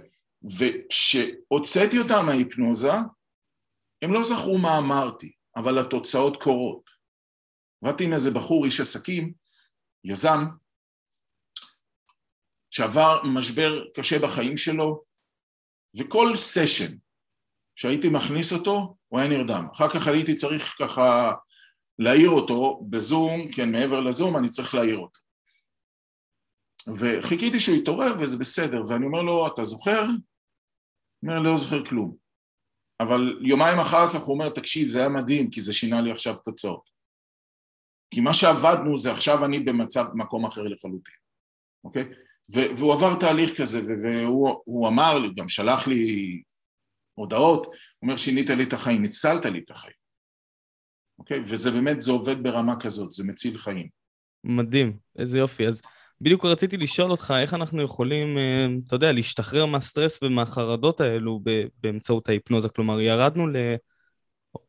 [0.59, 2.91] וכשהוצאתי אותם מההיפנוזה,
[4.01, 6.89] הם לא זכרו מה אמרתי, אבל התוצאות קורות.
[7.83, 9.33] עבדתי עם איזה בחור, איש עסקים,
[10.03, 10.45] יזם,
[12.71, 15.01] שעבר משבר קשה בחיים שלו,
[15.97, 16.97] וכל סשן
[17.75, 19.67] שהייתי מכניס אותו, הוא היה נרדם.
[19.73, 21.31] אחר כך הייתי צריך ככה
[21.99, 25.19] להעיר אותו בזום, כן, מעבר לזום, אני צריך להעיר אותו.
[26.99, 30.01] וחיכיתי שהוא יתעורר וזה בסדר, ואני אומר לו, אתה זוכר?
[30.01, 32.15] הוא אומר, לא זוכר כלום.
[32.99, 36.37] אבל יומיים אחר כך הוא אומר, תקשיב, זה היה מדהים, כי זה שינה לי עכשיו
[36.37, 36.89] תוצאות.
[38.13, 41.15] כי מה שעבדנו זה עכשיו אני במצב, מקום אחר לחלוטין,
[41.83, 42.03] אוקיי?
[42.49, 46.41] והוא עבר תהליך כזה, והוא אמר לי, גם שלח לי
[47.13, 50.02] הודעות, הוא אומר, שינית לי את החיים, הצלת לי את החיים.
[51.23, 51.39] אוקיי?
[51.39, 53.87] וזה באמת, זה עובד ברמה כזאת, זה מציל חיים.
[54.43, 55.67] מדהים, איזה יופי.
[55.67, 55.81] אז
[56.21, 61.39] בדיוק רציתי לשאול אותך, איך אנחנו יכולים, אה, אתה יודע, להשתחרר מהסטרס ומהחרדות האלו
[61.83, 62.69] באמצעות ההיפנוזה?
[62.69, 63.55] כלומר, ירדנו ל...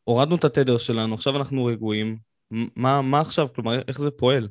[0.05, 2.19] הורדנו את התדר שלנו, עכשיו אנחנו רגועים.
[2.77, 3.47] מה, מה עכשיו?
[3.55, 4.49] כלומר, איך זה פועל?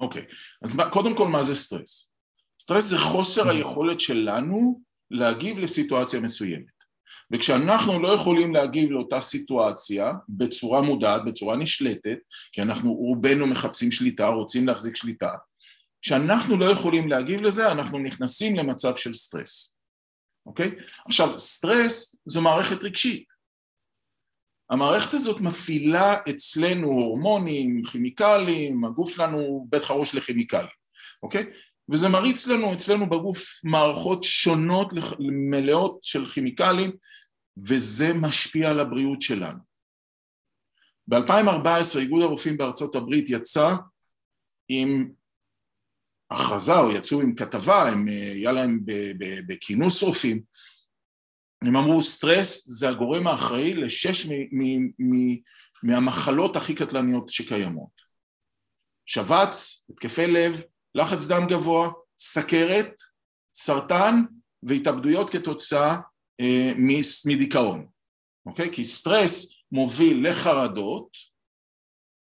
[0.00, 0.24] אוקיי,
[0.62, 2.10] אז קודם כל, מה זה סטרס?
[2.62, 4.80] סטרס זה חוסר היכולת שלנו
[5.10, 6.75] להגיב לסיטואציה מסוימת.
[7.32, 12.18] וכשאנחנו לא יכולים להגיב לאותה סיטואציה בצורה מודעת, בצורה נשלטת,
[12.52, 15.32] כי אנחנו רובנו מחפשים שליטה, רוצים להחזיק שליטה,
[16.02, 19.76] כשאנחנו לא יכולים להגיב לזה, אנחנו נכנסים למצב של סטרס,
[20.46, 20.70] אוקיי?
[21.06, 23.24] עכשיו, סטרס זו מערכת רגשית.
[24.70, 30.66] המערכת הזאת מפעילה אצלנו הורמונים, כימיקלים, הגוף שלנו בית חרוש לכימיקלים,
[31.22, 31.44] אוקיי?
[31.92, 34.92] וזה מריץ לנו אצלנו בגוף מערכות שונות
[35.50, 36.90] מלאות של כימיקלים
[37.56, 39.58] וזה משפיע על הבריאות שלנו.
[41.08, 43.74] ב-2014 איגוד הרופאים בארצות הברית יצא
[44.68, 45.10] עם
[46.30, 48.80] הכרזה או יצאו עם כתבה, הם, היה להם
[49.46, 50.42] בכינוס רופאים,
[51.62, 55.36] הם אמרו סטרס זה הגורם האחראי לשש מ- מ- מ-
[55.82, 58.02] מהמחלות הכי קטלניות שקיימות.
[59.06, 60.62] שבץ, התקפי לב,
[60.96, 62.92] לחץ דם גבוה, סכרת,
[63.54, 64.22] סרטן
[64.62, 65.96] והתאבדויות כתוצאה
[66.40, 66.72] אה,
[67.26, 67.86] מדיכאון,
[68.46, 68.72] אוקיי?
[68.72, 71.08] כי סטרס מוביל לחרדות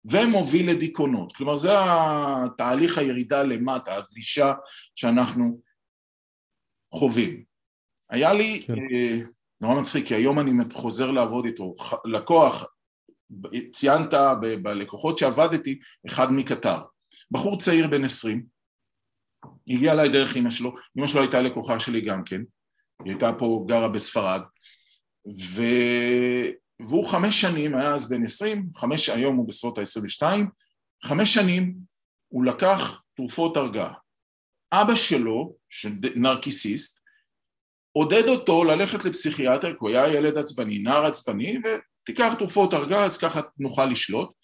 [0.05, 4.53] ומוביל לדיכאונות, כלומר זה התהליך הירידה למטה, הגלישה
[4.95, 5.61] שאנחנו
[6.95, 7.45] חווים.
[8.11, 8.73] היה לי, כן.
[8.73, 9.19] אה,
[9.61, 11.73] נורא מצחיק, כי היום אני חוזר לעבוד איתו,
[12.05, 12.65] לקוח,
[13.73, 14.15] ציינת
[14.63, 16.79] בלקוחות שעבדתי, אחד מקטר,
[17.31, 18.05] בחור צעיר בן
[19.45, 22.41] עשרים, הגיע אליי דרך אמא שלו, אמא שלו הייתה לקוחה שלי גם כן,
[23.05, 24.41] היא הייתה פה, גרה בספרד,
[25.41, 25.63] ו...
[26.81, 30.23] והוא חמש שנים, היה אז בן עשרים, חמש, היום הוא בסביבות ה-22,
[31.05, 31.75] חמש שנים
[32.29, 33.93] הוא לקח תרופות הרגעה.
[34.73, 35.57] אבא שלו,
[36.17, 37.05] נרקיסיסט,
[37.93, 43.41] עודד אותו ללכת לפסיכיאטר, כי הוא היה ילד עצבני, נער עצבני, ותיקח תרופות ארגז, ככה
[43.59, 44.35] נוכל לשלוט.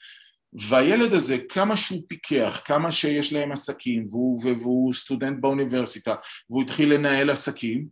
[0.53, 6.15] והילד הזה, כמה שהוא פיקח, כמה שיש להם עסקים, והוא, והוא סטודנט באוניברסיטה,
[6.51, 7.87] והוא התחיל לנהל עסקים,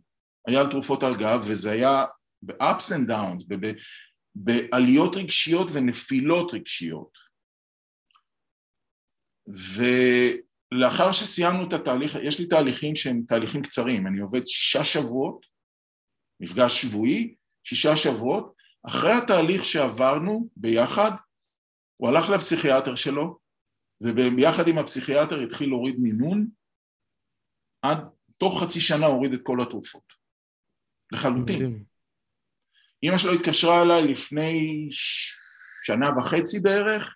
[0.47, 2.05] היה על תרופות הרגעה, וזה היה
[2.41, 3.55] ב-ups and downs,
[4.35, 7.17] בעליות רגשיות ונפילות רגשיות.
[10.71, 15.45] ולאחר שסיימנו את התהליך, יש לי תהליכים שהם תהליכים קצרים, אני עובד שישה שבועות,
[16.39, 18.53] מפגש שבועי, שישה שבועות,
[18.87, 21.11] אחרי התהליך שעברנו ביחד,
[22.01, 23.39] הוא הלך לפסיכיאטר שלו,
[24.03, 26.47] וביחד עם הפסיכיאטר התחיל להוריד מינון,
[27.81, 27.97] עד
[28.37, 30.13] תוך חצי שנה הוריד את כל התרופות.
[31.13, 31.85] לחלוטין.
[33.03, 34.87] אימא שלו התקשרה אליי לפני
[35.83, 37.15] שנה וחצי בערך,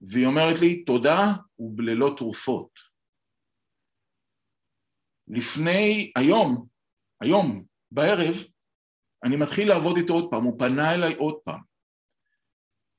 [0.00, 1.22] והיא אומרת לי, תודה,
[1.54, 2.70] הוא ללא תרופות.
[5.28, 6.66] לפני, היום,
[7.20, 8.34] היום, בערב,
[9.24, 11.73] אני מתחיל לעבוד איתו עוד פעם, הוא פנה אליי עוד פעם.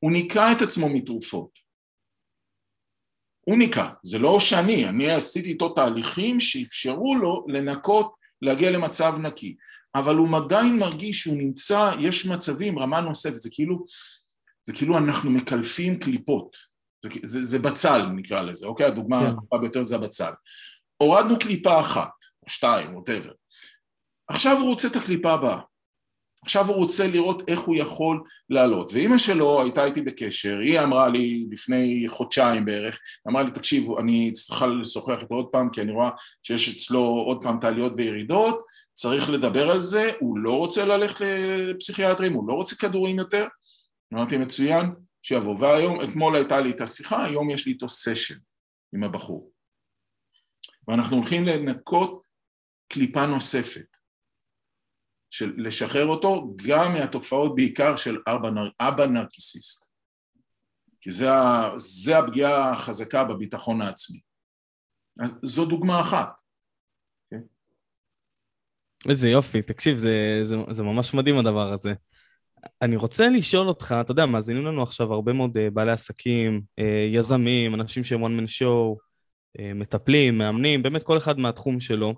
[0.05, 1.59] הוא ניקה את עצמו מתרופות.
[3.47, 9.55] הוא ניקה, זה לא שאני, אני עשיתי איתו תהליכים שאפשרו לו לנקות, להגיע למצב נקי.
[9.95, 13.83] אבל הוא עדיין מרגיש שהוא נמצא, יש מצבים, רמה נוספת, זה כאילו,
[14.67, 16.57] זה כאילו אנחנו מקלפים קליפות,
[17.03, 18.85] זה, זה, זה בצל נקרא לזה, אוקיי?
[18.85, 19.31] הדוגמה yeah.
[19.31, 19.37] כן.
[19.37, 20.31] הטובה ביותר זה הבצל.
[20.97, 22.11] הורדנו קליפה אחת,
[22.43, 23.31] או שתיים, ווטאבר.
[24.27, 25.59] עכשיו הוא רוצה את הקליפה הבאה.
[26.45, 28.93] עכשיו הוא רוצה לראות איך הוא יכול לעלות.
[28.93, 34.31] ואימא שלו הייתה איתי בקשר, היא אמרה לי לפני חודשיים בערך, אמרה לי תקשיב אני
[34.31, 36.09] צריכה לשוחח איתו עוד פעם כי אני רואה
[36.43, 38.61] שיש אצלו עוד פעם תעליות וירידות,
[38.93, 43.47] צריך לדבר על זה, הוא לא רוצה ללכת לפסיכיאטרים, הוא לא רוצה כדורים יותר,
[44.13, 44.85] אמרתי מצוין,
[45.21, 48.35] שיבוא, והיום, אתמול הייתה לי את השיחה, היום יש לי איתו סשן
[48.95, 49.51] עם הבחור.
[50.87, 52.21] ואנחנו הולכים לנקות
[52.87, 53.94] קליפה נוספת
[55.35, 59.91] של לשחרר אותו גם מהתופעות בעיקר של אבא, אבא נרקיסיסט
[60.99, 61.27] כי זה,
[61.75, 64.19] זה הפגיעה החזקה בביטחון העצמי
[65.23, 66.41] אז זו דוגמה אחת
[67.33, 67.39] okay?
[69.09, 71.93] איזה יופי, תקשיב, זה, זה, זה ממש מדהים הדבר הזה.
[72.81, 77.07] אני רוצה לשאול אותך, אתה יודע, מאזינים לנו עכשיו הרבה מאוד אה, בעלי עסקים, אה,
[77.13, 78.97] יזמים, אנשים שהם one man show,
[79.59, 82.13] אה, מטפלים, מאמנים, באמת כל אחד מהתחום שלו.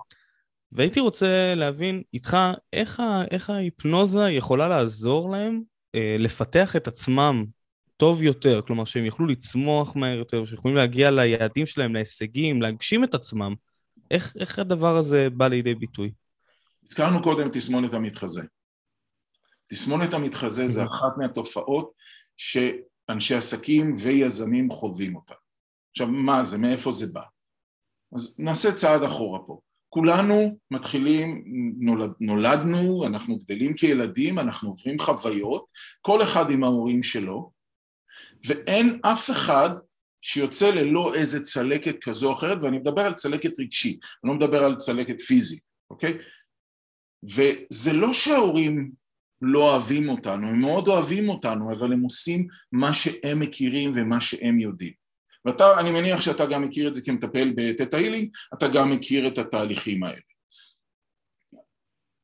[0.72, 2.38] והייתי רוצה להבין איתך
[2.74, 5.62] איך, ה, איך ההיפנוזה יכולה לעזור להם
[5.96, 7.46] אה, לפתח את עצמם
[7.98, 13.14] טוב יותר, כלומר שהם יוכלו לצמוח מהר יותר, שיכולים להגיע ליעדים שלהם, להישגים, להגשים את
[13.14, 13.54] עצמם.
[14.12, 16.12] איך, איך הדבר הזה בא לידי ביטוי?
[16.86, 18.42] הזכרנו קודם תסמונת המתחזה.
[19.68, 21.92] תסמונת המתחזה זה אחת מהתופעות
[22.38, 25.34] שאנשי עסקים ויזמים חווים אותה.
[25.92, 27.22] עכשיו מה זה, מאיפה זה בא?
[28.16, 29.60] אז נעשה צעד אחורה פה.
[29.90, 31.44] כולנו מתחילים,
[31.80, 35.66] נולד, נולדנו, אנחנו גדלים כילדים, אנחנו עוברים חוויות,
[36.02, 37.52] כל אחד עם ההורים שלו,
[38.48, 39.70] ואין אף אחד
[40.22, 44.64] שיוצא ללא איזה צלקת כזו או אחרת, ואני מדבר על צלקת רגשית, אני לא מדבר
[44.64, 46.18] על צלקת פיזית, אוקיי?
[47.24, 48.92] וזה לא שההורים
[49.42, 54.60] לא אוהבים אותנו, הם מאוד אוהבים אותנו, אבל הם עושים מה שהם מכירים ומה שהם
[54.60, 55.07] יודעים.
[55.48, 59.38] ואתה, אני מניח שאתה גם מכיר את זה כמטפל בתטא הילינג, אתה גם מכיר את
[59.38, 60.22] התהליכים האלה.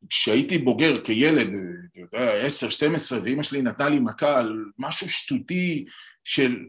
[0.10, 5.10] כשהייתי בוגר כילד, אתה יודע, עשר, שתים עשרה, ואימא שלי נתנה לי מכה על משהו
[5.10, 5.86] שטותי
[6.24, 6.68] של...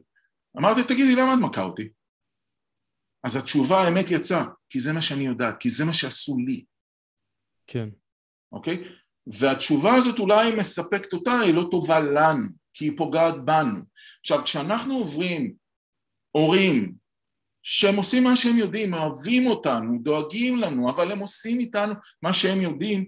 [0.59, 1.89] אמרתי, תגידי, למה את מכה אותי?
[3.25, 6.65] אז התשובה, האמת יצאה, כי זה מה שאני יודעת, כי זה מה שעשו לי.
[7.67, 7.89] כן.
[8.53, 8.83] אוקיי?
[9.27, 13.81] והתשובה הזאת אולי מספקת אותה, היא לא טובה לנו, כי היא פוגעת בנו.
[14.21, 15.64] עכשיו, כשאנחנו עוברים
[16.37, 16.95] הורים
[17.63, 22.61] שהם עושים מה שהם יודעים, אוהבים אותנו, דואגים לנו, אבל הם עושים איתנו מה שהם
[22.61, 23.05] יודעים,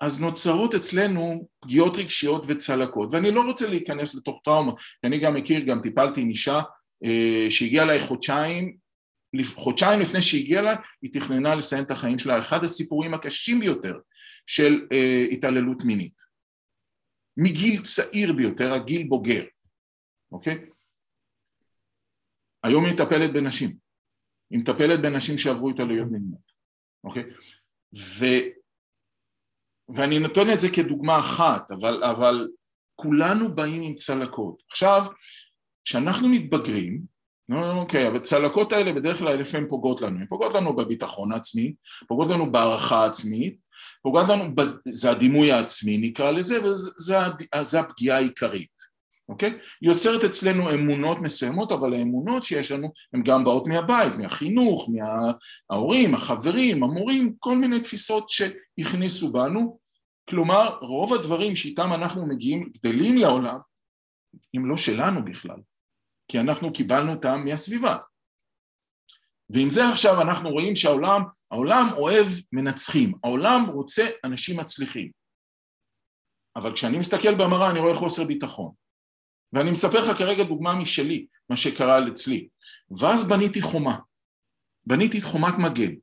[0.00, 3.08] אז נוצרות אצלנו פגיעות רגשיות וצלקות.
[3.12, 6.60] ואני לא רוצה להיכנס לתוך טראומה, כי אני גם מכיר, גם טיפלתי עם אישה
[7.04, 8.76] אה, שהגיעה אליי חודשיים,
[9.54, 12.38] חודשיים לפני שהגיעה אליי, היא תכננה לסיים את החיים שלה.
[12.38, 13.98] אחד הסיפורים הקשים ביותר
[14.46, 16.22] של אה, התעללות מינית.
[17.36, 19.44] מגיל צעיר ביותר, הגיל בוגר,
[20.32, 20.58] אוקיי?
[22.66, 23.76] היום היא מטפלת בנשים,
[24.50, 26.52] היא מטפלת בנשים שעברו התעלויות מיניות,
[27.04, 27.24] אוקיי?
[27.96, 28.24] ו,
[29.96, 32.48] ואני נותן את זה כדוגמה אחת, אבל, אבל
[32.94, 34.62] כולנו באים עם צלקות.
[34.70, 35.06] עכשיו,
[35.84, 37.16] כשאנחנו מתבגרים,
[37.50, 41.74] אוקיי, אבל הצלקות האלה בדרך כלל לפעמים פוגעות לנו, הן פוגעות לנו בביטחון העצמי,
[42.08, 43.58] פוגעות לנו בהערכה העצמית,
[44.02, 44.54] פוגעות לנו,
[44.90, 48.75] זה הדימוי העצמי נקרא לזה, וזה הפגיעה העיקרית.
[49.28, 49.58] אוקיי?
[49.82, 56.84] יוצרת אצלנו אמונות מסוימות, אבל האמונות שיש לנו הן גם באות מהבית, מהחינוך, מההורים, החברים,
[56.84, 59.78] המורים, כל מיני תפיסות שהכניסו בנו.
[60.30, 63.58] כלומר, רוב הדברים שאיתם אנחנו מגיעים, גדלים לעולם,
[64.54, 65.60] הם לא שלנו בכלל,
[66.28, 67.96] כי אנחנו קיבלנו אותם מהסביבה.
[69.50, 75.10] ועם זה עכשיו אנחנו רואים שהעולם, העולם אוהב מנצחים, העולם רוצה אנשים מצליחים.
[76.56, 78.85] אבל כשאני מסתכל במראה אני רואה חוסר ביטחון.
[79.52, 82.48] ואני מספר לך כרגע דוגמה משלי, מה שקרה אצלי.
[83.00, 83.96] ואז בניתי חומה.
[84.86, 85.94] בניתי את חומת מגן.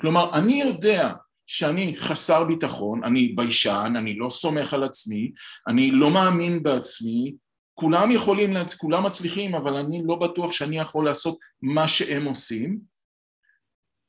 [0.00, 1.12] כלומר, אני יודע
[1.46, 5.32] שאני חסר ביטחון, אני ביישן, אני לא סומך על עצמי,
[5.68, 7.34] אני לא מאמין בעצמי,
[7.74, 12.78] כולם יכולים, כולם מצליחים, אבל אני לא בטוח שאני יכול לעשות מה שהם עושים.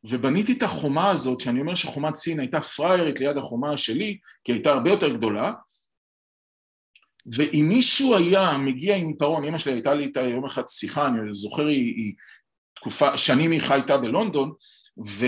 [0.03, 4.71] ובניתי את החומה הזאת, שאני אומר שחומת סין הייתה פריירית ליד החומה שלי, כי הייתה
[4.71, 5.53] הרבה יותר גדולה,
[7.25, 11.33] ואם מישהו היה מגיע עם עיפרון, אמא שלי הייתה לי איתה יום אחד שיחה, אני
[11.33, 12.13] זוכר, היא, היא
[12.75, 14.51] תקופה, שנים היא חייתה בלונדון,
[15.05, 15.25] ו...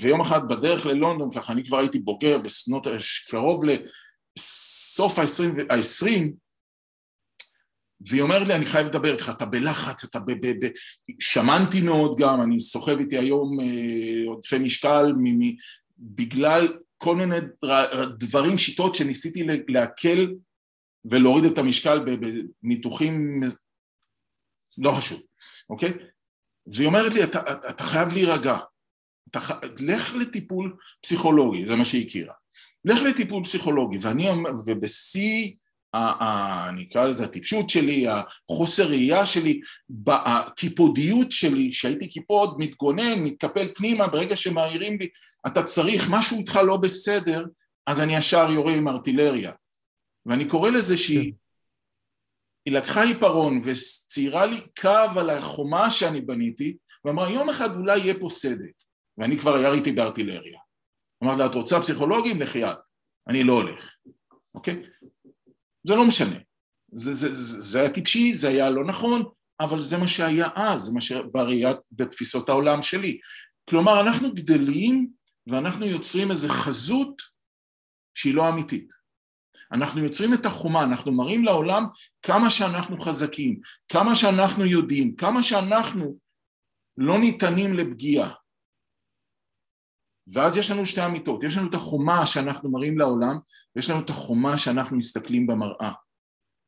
[0.00, 2.86] ויום אחד בדרך ללונדון, ככה אני כבר הייתי בוגר בשנות,
[3.28, 6.10] קרוב לסוף ה-20,
[8.00, 10.30] והיא אומרת לי, אני חייב לדבר איתך, אתה בלחץ, אתה ב...
[10.30, 10.68] ב, ב
[11.20, 15.52] שמנתי מאוד גם, אני סוחב איתי היום אה, עודפי משקל מ, מ,
[15.98, 17.36] בגלל כל מיני
[18.18, 20.26] דברים, שיטות שניסיתי להקל
[21.04, 22.04] ולהוריד את המשקל
[22.62, 23.42] בניתוחים,
[24.78, 25.22] לא חשוב,
[25.70, 25.92] אוקיי?
[26.66, 27.40] והיא אומרת לי, אתה,
[27.70, 28.58] אתה, חייב להירגע,
[29.30, 29.38] אתה,
[29.78, 32.34] לך לטיפול פסיכולוגי, זה מה שהיא הכירה.
[32.84, 34.28] לך לטיפול פסיכולוגי, ואני,
[34.66, 35.52] ובשיא
[35.94, 39.60] אני אקרא לזה הטיפשות שלי, החוסר ראייה שלי,
[40.06, 45.08] הקיפודיות שלי, שהייתי קיפוד, מתגונן, מתקפל פנימה, ברגע שמעירים לי,
[45.46, 47.46] אתה צריך, משהו איתך לא בסדר,
[47.86, 49.52] אז אני ישר יורה עם ארטילריה.
[50.26, 51.38] ואני קורא לזה שהיא כן.
[52.64, 58.14] היא לקחה עיפרון וציירה לי קו על החומה שאני בניתי, ואמרה יום אחד אולי יהיה
[58.20, 58.72] פה סדק,
[59.18, 60.58] ואני כבר יריתי בארטילריה.
[61.24, 62.40] אמרתי לה, את רוצה פסיכולוגים?
[62.40, 62.78] לכי את,
[63.28, 63.94] אני לא הולך,
[64.54, 64.82] אוקיי?
[65.86, 66.36] זה לא משנה.
[66.92, 69.22] זה, זה, זה, זה היה טיפשי, זה היה לא נכון,
[69.60, 73.18] אבל זה מה שהיה אז, זה מה שבראיית, בתפיסות העולם שלי.
[73.70, 75.08] כלומר, אנחנו גדלים
[75.46, 77.22] ואנחנו יוצרים איזו חזות
[78.14, 79.03] שהיא לא אמיתית.
[79.72, 81.84] אנחנו יוצרים את החומה, אנחנו מראים לעולם
[82.22, 86.16] כמה שאנחנו חזקים, כמה שאנחנו יודעים, כמה שאנחנו
[86.98, 88.32] לא ניתנים לפגיעה.
[90.32, 93.38] ואז יש לנו שתי אמיתות, יש לנו את החומה שאנחנו מראים לעולם,
[93.76, 95.92] ויש לנו את החומה שאנחנו מסתכלים במראה.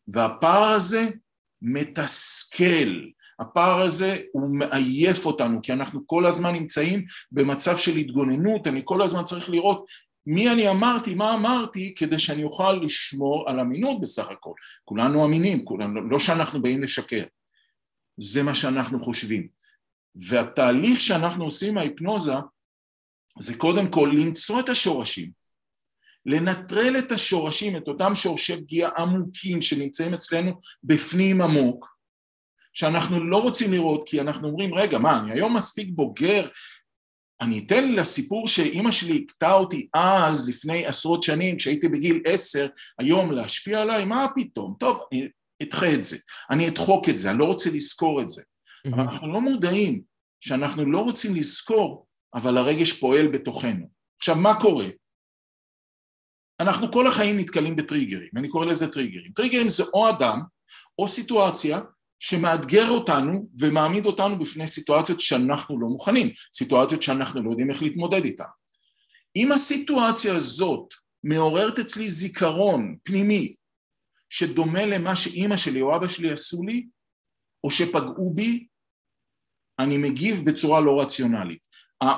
[0.09, 1.09] והפער הזה
[1.63, 2.91] מתסכל,
[3.41, 9.03] הפער הזה הוא מעייף אותנו, כי אנחנו כל הזמן נמצאים במצב של התגוננות, אני כל
[9.03, 9.87] הזמן צריך לראות
[10.27, 14.53] מי אני אמרתי, מה אמרתי, כדי שאני אוכל לשמור על אמינות בסך הכל.
[14.85, 17.25] כולנו אמינים, כולנו, לא שאנחנו באים לשקר.
[18.17, 19.49] זה מה שאנחנו חושבים.
[20.15, 22.33] והתהליך שאנחנו עושים מההיפנוזה
[23.39, 25.31] זה קודם כל למצוא את השורשים,
[26.27, 31.97] לנטרל את השורשים, את אותם שורשי פגיעה עמוקים שנמצאים אצלנו בפנים עמוק,
[32.73, 36.49] שאנחנו לא רוצים לראות כי אנחנו אומרים רגע מה אני היום מספיק בוגר
[37.41, 42.67] אני אתן לסיפור שאימא שלי הכתה אותי אז לפני עשרות שנים כשהייתי בגיל עשר
[42.99, 45.29] היום להשפיע עליי מה פתאום טוב אני
[45.63, 46.17] אדחה את זה
[46.51, 48.95] אני אדחוק את זה אני לא רוצה לזכור את זה mm-hmm.
[48.95, 50.03] אבל אנחנו לא מודעים
[50.41, 53.89] שאנחנו לא רוצים לזכור אבל הרגש פועל בתוכנו.
[54.19, 54.87] עכשיו, מה קורה?
[56.61, 59.33] אנחנו כל החיים נתקלים בטריגרים, אני קורא לזה טריגרים.
[59.33, 60.41] טריגרים זה או אדם
[60.99, 61.81] או סיטואציה
[62.19, 68.25] שמאתגר אותנו ומעמיד אותנו בפני סיטואציות שאנחנו לא מוכנים, סיטואציות שאנחנו לא יודעים איך להתמודד
[68.25, 68.45] איתן.
[69.37, 73.55] אם הסיטואציה הזאת מעוררת אצלי זיכרון פנימי
[74.31, 76.87] שדומה למה שאימא שלי או אבא שלי עשו לי,
[77.65, 78.67] או שפגעו בי,
[79.79, 81.67] אני מגיב בצורה לא רציונלית.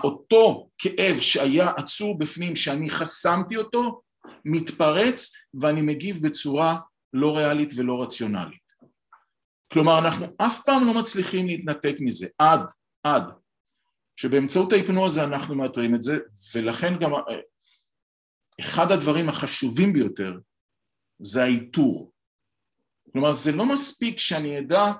[0.04, 4.02] אותו כאב שהיה עצור בפנים שאני חסמתי אותו
[4.44, 6.76] מתפרץ ואני מגיב בצורה
[7.12, 8.67] לא ריאלית ולא רציונלית.
[9.72, 12.60] כלומר אנחנו אף פעם לא מצליחים להתנתק מזה עד,
[13.02, 13.24] עד
[14.16, 16.18] שבאמצעות ההיפנוזה אנחנו מאתרים את זה
[16.54, 17.10] ולכן גם
[18.60, 20.38] אחד הדברים החשובים ביותר
[21.18, 22.12] זה האיתור.
[23.12, 24.92] כלומר זה לא מספיק שאני אדע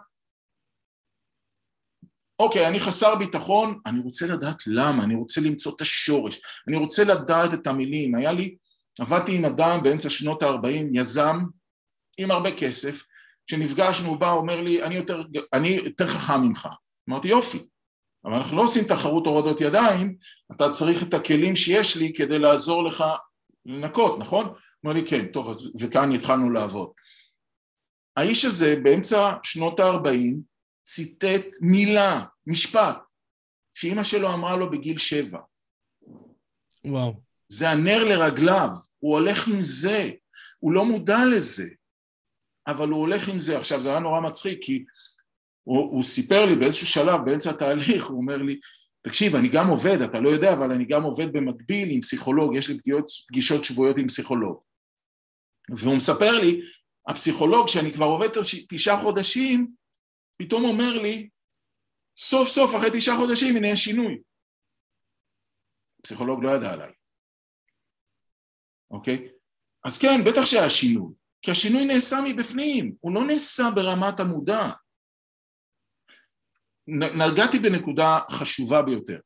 [2.39, 7.05] אוקיי, אני חסר ביטחון, אני רוצה לדעת למה, אני רוצה למצוא את השורש, אני רוצה
[7.05, 8.15] לדעת את המילים.
[8.15, 8.57] היה לי,
[9.01, 11.37] עבדתי עם אדם באמצע שנות ה-40, יזם,
[12.19, 13.03] עם הרבה כסף,
[13.49, 15.23] כשנפגשנו הוא בא, אומר לי, אני יותר,
[15.53, 16.69] אני יותר חכם ממך.
[17.09, 17.59] אמרתי, יופי,
[18.25, 20.17] אבל אנחנו לא עושים תחרות הורדות ידיים,
[20.53, 23.05] אתה צריך את הכלים שיש לי כדי לעזור לך
[23.67, 24.55] לנקות, נכון?
[24.85, 26.91] אמר לי, כן, טוב, אז וכאן התחלנו לעבוד.
[28.17, 30.37] האיש הזה באמצע שנות ה-40
[30.85, 32.99] ציטט מילה, משפט,
[33.75, 35.41] שאימא שלו אמרה לו בגיל שבע.
[36.85, 37.21] וואו.
[37.49, 38.69] זה הנר לרגליו,
[38.99, 40.11] הוא הולך עם זה,
[40.59, 41.69] הוא לא מודע לזה,
[42.71, 43.59] אבל הוא הולך עם זה.
[43.59, 44.85] עכשיו, זה היה נורא מצחיק, כי
[45.65, 48.61] הוא, הוא סיפר לי באיזשהו שלב, באמצע התהליך, הוא אומר לי,
[49.03, 52.69] תקשיב, אני גם עובד, אתה לא יודע, אבל אני גם עובד במקביל עם פסיכולוג, יש
[52.69, 54.63] לי פגיעות, פגישות שבועיות עם פסיכולוג.
[55.71, 56.61] והוא מספר לי,
[57.09, 58.29] הפסיכולוג שאני כבר עובד
[58.69, 59.73] תשעה חודשים,
[60.37, 61.29] פתאום אומר לי,
[62.19, 64.23] סוף סוף אחרי תשעה חודשים הנה יש שינוי.
[66.01, 66.93] הפסיכולוג לא ידע עליי,
[68.91, 69.29] אוקיי?
[69.85, 74.71] אז כן, בטח שהיה שינוי, כי השינוי נעשה מבפנים, הוא לא נעשה ברמת המודע.
[76.89, 79.21] נגעתי בנקודה חשובה ביותר.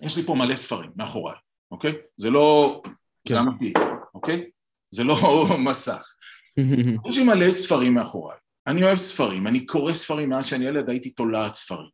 [0.00, 1.36] יש לי פה מלא ספרים מאחוריי,
[1.70, 1.92] אוקיי?
[2.16, 2.80] זה לא...
[3.28, 3.34] כן.
[3.34, 3.72] זה אמיתי,
[4.14, 4.50] אוקיי?
[4.90, 5.16] זה לא
[5.68, 6.14] מסך.
[7.08, 8.38] יש לי מלא ספרים מאחוריי.
[8.66, 11.88] אני אוהב ספרים, אני קורא ספרים מאז שאני ילד הייתי תולעת ספרים.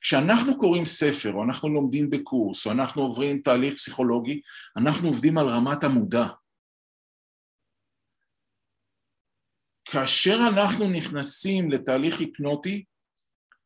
[0.00, 4.40] כשאנחנו קוראים ספר, או אנחנו לומדים בקורס, או אנחנו עוברים תהליך פסיכולוגי,
[4.76, 6.26] אנחנו עובדים על רמת המודע.
[9.84, 12.84] כאשר אנחנו נכנסים לתהליך היפנוטי,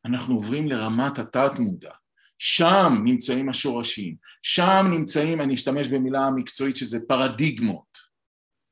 [0.05, 1.91] אנחנו עוברים לרמת התת-מודע.
[2.39, 7.99] שם נמצאים השורשים, שם נמצאים, אני אשתמש במילה המקצועית שזה פרדיגמות,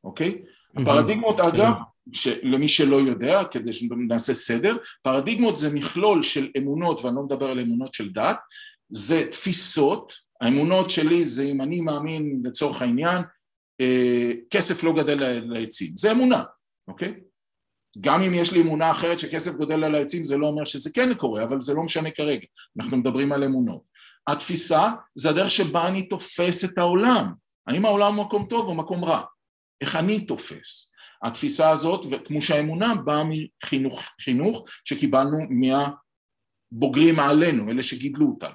[0.04, 0.42] אוקיי?
[0.76, 1.72] הפרדיגמות אגב,
[2.42, 7.60] למי שלא יודע, כדי שנעשה סדר, פרדיגמות זה מכלול של אמונות, ואני לא מדבר על
[7.60, 8.38] אמונות של דת,
[8.90, 13.22] זה תפיסות, האמונות שלי זה אם אני מאמין לצורך העניין,
[13.80, 16.42] אה, כסף לא גדל לעצים, זה אמונה,
[16.88, 17.14] אוקיי?
[18.00, 21.14] גם אם יש לי אמונה אחרת שכסף גודל על העצים זה לא אומר שזה כן
[21.14, 23.82] קורה, אבל זה לא משנה כרגע, אנחנו מדברים על אמונות.
[24.26, 27.32] התפיסה זה הדרך שבה אני תופס את העולם,
[27.66, 29.22] האם העולם הוא מקום טוב או מקום רע,
[29.80, 30.90] איך אני תופס.
[31.24, 38.54] התפיסה הזאת, כמו שהאמונה באה מחינוך חינוך שקיבלנו מהבוגרים עלינו, אלה שגידלו אותנו.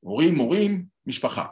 [0.00, 1.46] הורים, מורים, משפחה.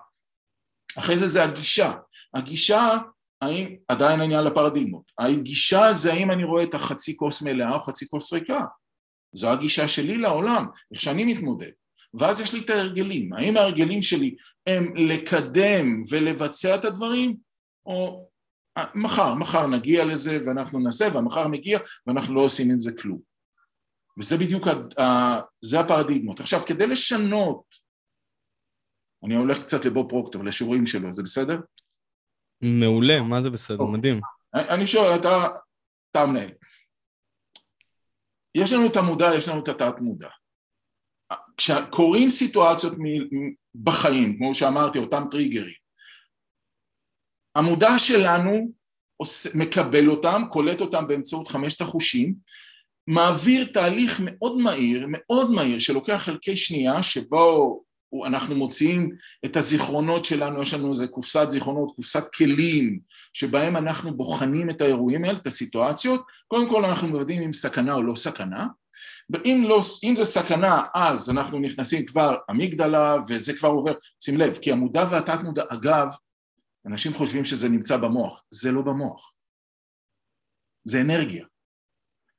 [0.99, 1.93] אחרי זה זה הגישה.
[2.35, 2.99] הגישה
[3.41, 8.09] האם, עדיין העניין לפרדיגמות, הגישה זה האם אני רואה את החצי כוס מלאה או חצי
[8.09, 8.65] כוס ריקה,
[9.33, 11.71] זו הגישה שלי לעולם, איך שאני מתמודד,
[12.15, 14.35] ואז יש לי את ההרגלים, האם ההרגלים שלי
[14.67, 17.37] הם לקדם ולבצע את הדברים,
[17.87, 18.29] או
[18.79, 23.21] אה, מחר, מחר נגיע לזה ואנחנו נעשה, והמחר מגיע ואנחנו לא עושים עם זה כלום.
[24.19, 24.67] וזה בדיוק,
[25.61, 26.41] זה הפרדיגמות.
[26.41, 27.63] עכשיו, כדי לשנות,
[29.25, 31.57] אני הולך קצת לבוב פרוקטור, לשיעורים שלו, זה בסדר?
[32.63, 34.21] מעולה, מה זה בסדר, מדהים.
[34.55, 35.47] אני שואל, אתה,
[36.11, 36.51] אתה המנהל.
[38.55, 40.29] יש לנו את המודע, יש לנו את התת מודע.
[41.57, 42.93] כשקורים סיטואציות
[43.75, 45.75] בחיים, כמו שאמרתי, אותם טריגרים,
[47.57, 48.73] המודע שלנו
[49.55, 52.35] מקבל אותם, קולט אותם באמצעות חמשת החושים,
[53.07, 57.83] מעביר תהליך מאוד מהיר, מאוד מהיר, שלוקח חלקי שנייה, שבו
[58.27, 63.01] אנחנו מוציאים את הזיכרונות שלנו, יש לנו איזה קופסת זיכרונות, קופסת כלים,
[63.33, 68.03] שבהם אנחנו בוחנים את האירועים האלה, את הסיטואציות, קודם כל אנחנו מוודאים אם סכנה או
[68.03, 68.67] לא סכנה,
[69.31, 74.59] ואם לא, אם זה סכנה אז אנחנו נכנסים כבר אמיגדלה וזה כבר עובר, שים לב,
[74.63, 76.09] כי המודע והתת מודע, אגב,
[76.87, 79.35] אנשים חושבים שזה נמצא במוח, זה לא במוח,
[80.85, 81.50] זה אנרגיה.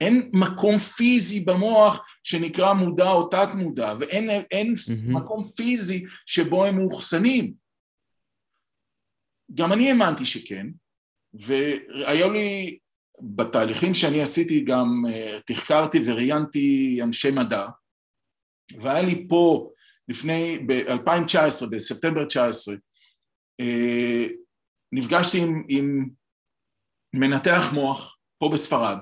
[0.02, 5.10] אין מקום פיזי במוח שנקרא מודע או תת מודע, ואין אין mm-hmm.
[5.10, 7.54] מקום פיזי שבו הם מאוחסנים.
[9.54, 10.68] גם אני האמנתי שכן,
[11.34, 12.78] והיו לי,
[13.22, 17.68] בתהליכים שאני עשיתי גם uh, תחקרתי וראיינתי אנשי מדע,
[18.80, 19.70] והיה לי פה
[20.08, 24.32] לפני, ב-2019, בספטמבר 19, uh,
[24.91, 26.10] נפגשתי עם, עם
[27.16, 28.97] מנתח מוח פה בספרד,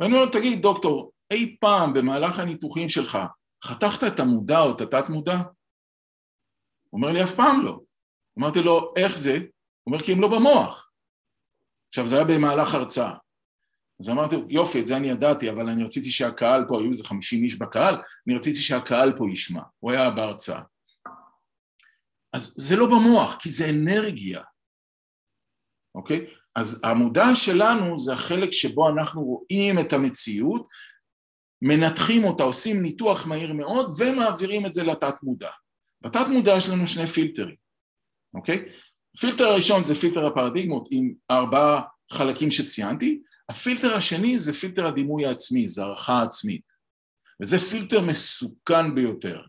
[0.00, 3.18] ואני אומר, תגיד דוקטור, אי פעם במהלך הניתוחים שלך
[3.64, 5.36] חתכת את המודע או את התת מודע?
[6.90, 7.80] הוא אומר לי, אף פעם לא.
[8.38, 9.34] אמרתי לו, איך זה?
[9.34, 9.42] הוא
[9.86, 10.90] אומר, כי הם לא במוח.
[11.88, 13.14] עכשיו, זה היה במהלך הרצאה.
[14.00, 17.44] אז אמרתי, יופי, את זה אני ידעתי, אבל אני רציתי שהקהל פה, היו איזה חמישים
[17.44, 17.94] איש בקהל,
[18.26, 19.62] אני רציתי שהקהל פה ישמע.
[19.78, 20.62] הוא היה בהרצאה.
[22.32, 24.42] אז זה לא במוח, כי זה אנרגיה,
[25.94, 26.26] אוקיי?
[26.58, 30.68] אז המודע שלנו זה החלק שבו אנחנו רואים את המציאות,
[31.62, 35.50] מנתחים אותה, עושים ניתוח מהיר מאוד ומעבירים את זה לתת מודע.
[36.00, 37.56] בתת מודע יש לנו שני פילטרים,
[38.34, 38.68] אוקיי?
[39.16, 41.82] הפילטר הראשון זה פילטר הפרדיגמות עם ארבעה
[42.12, 46.72] חלקים שציינתי, הפילטר השני זה פילטר הדימוי העצמי, זה הערכה עצמית,
[47.42, 49.42] וזה פילטר מסוכן ביותר.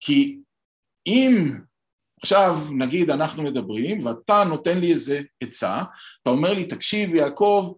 [0.00, 0.38] כי
[1.06, 1.52] אם
[2.22, 5.82] עכשיו נגיד אנחנו מדברים ואתה נותן לי איזה עצה,
[6.22, 7.72] אתה אומר לי תקשיב יעקב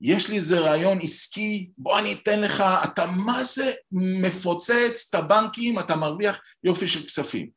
[0.00, 5.78] יש לי איזה רעיון עסקי, בוא אני אתן לך, אתה מה זה מפוצץ את הבנקים,
[5.78, 7.50] אתה מרוויח יופי של כספים.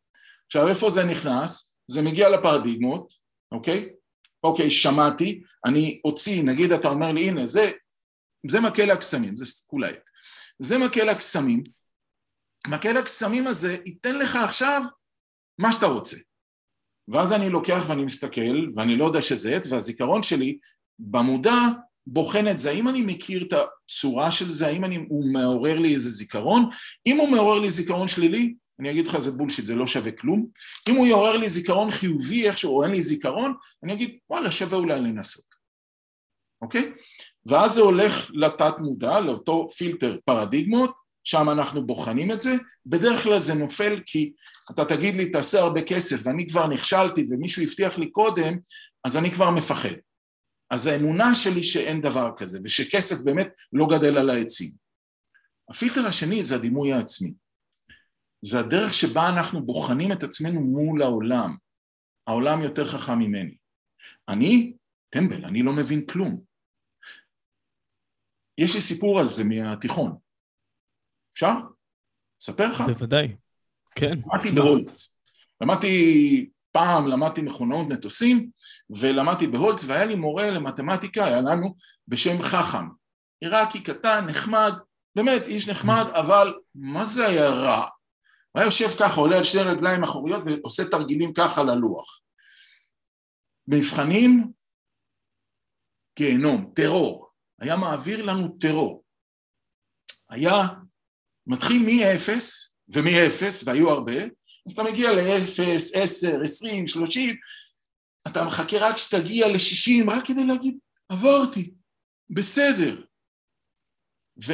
[0.48, 1.76] עכשיו איפה זה נכנס?
[1.88, 3.14] זה מגיע לפרדיגמות,
[3.52, 3.90] אוקיי?
[4.44, 7.72] אוקיי, שמעתי, אני אוציא, נגיד אתה אומר לי, הנה, זה,
[8.48, 9.94] זה מקל הקסמים, זה כולי.
[10.60, 11.64] זה מקל הקסמים,
[12.68, 14.82] מקל הקסמים הזה ייתן לך עכשיו
[15.62, 16.18] מה שאתה רוצה.
[17.08, 20.58] ואז אני לוקח ואני מסתכל, ואני לא יודע שזה עט, והזיכרון שלי
[21.00, 21.58] במודע
[22.08, 25.94] בוחן את זה, האם אני מכיר את הצורה של זה, האם אני, הוא מעורר לי
[25.94, 26.70] איזה זיכרון,
[27.06, 30.48] אם הוא מעורר לי זיכרון שלילי, אני אגיד לך זה בולשיט, זה לא שווה כלום,
[30.90, 33.54] אם הוא יעורר לי זיכרון חיובי איכשהו, או אין לי זיכרון,
[33.84, 35.46] אני אגיד וואלה שווה אולי לנסות,
[36.62, 36.92] אוקיי?
[37.46, 42.52] ואז זה הולך לתת מודע, לאותו פילטר פרדיגמות, שם אנחנו בוחנים את זה,
[42.86, 44.34] בדרך כלל זה נופל כי
[44.72, 48.58] אתה תגיד לי תעשה הרבה כסף ואני כבר נכשלתי ומישהו הבטיח לי קודם,
[49.04, 49.96] אז אני כבר מפחד.
[50.72, 54.72] אז האמונה שלי שאין דבר כזה ושכסף באמת לא גדל על העצים.
[55.70, 57.34] הפילטר השני זה הדימוי העצמי.
[58.46, 61.56] זה הדרך שבה אנחנו בוחנים את עצמנו מול העולם.
[62.28, 63.56] העולם יותר חכם ממני.
[64.30, 64.74] אני
[65.10, 66.42] טמבל, אני לא מבין כלום.
[68.58, 70.18] יש לי סיפור על זה מהתיכון.
[71.34, 71.54] אפשר?
[72.42, 72.82] אספר לך?
[72.82, 73.36] בוודאי,
[73.96, 74.20] כן.
[74.26, 75.18] למדתי בהולץ.
[75.62, 78.50] למדתי, פעם למדתי מכונאות מטוסים,
[78.90, 81.76] ולמדתי בהולץ, והיה לי מורה למתמטיקה, היה לנו,
[82.08, 82.88] בשם חכם.
[83.42, 84.74] עיראקי קטן, נחמד,
[85.16, 87.88] באמת איש נחמד, אבל מה זה היה רע?
[88.52, 92.22] הוא היה יושב ככה, עולה על שתי רגליים אחוריות ועושה תרגילים ככה ללוח.
[93.68, 94.52] מבחנים,
[96.18, 97.32] גיהנום, טרור.
[97.60, 99.04] היה מעביר לנו טרור.
[100.30, 100.68] היה
[101.52, 102.30] מתחיל מ-0
[102.88, 104.24] ומ-0, והיו הרבה,
[104.68, 105.62] אז אתה מגיע ל-0,
[105.94, 107.36] 10, 20, 30,
[108.28, 110.78] אתה מחכה רק שתגיע ל-60, רק כדי להגיד,
[111.10, 111.72] עברתי,
[112.30, 113.02] בסדר.
[114.46, 114.54] ו,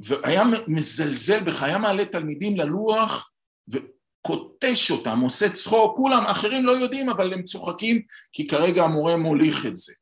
[0.00, 3.30] והיה מזלזל בך, היה מעלה תלמידים ללוח
[3.68, 8.02] וקוטש אותם, עושה צחוק, כולם, אחרים לא יודעים, אבל הם צוחקים,
[8.32, 9.92] כי כרגע המורה מוליך את זה.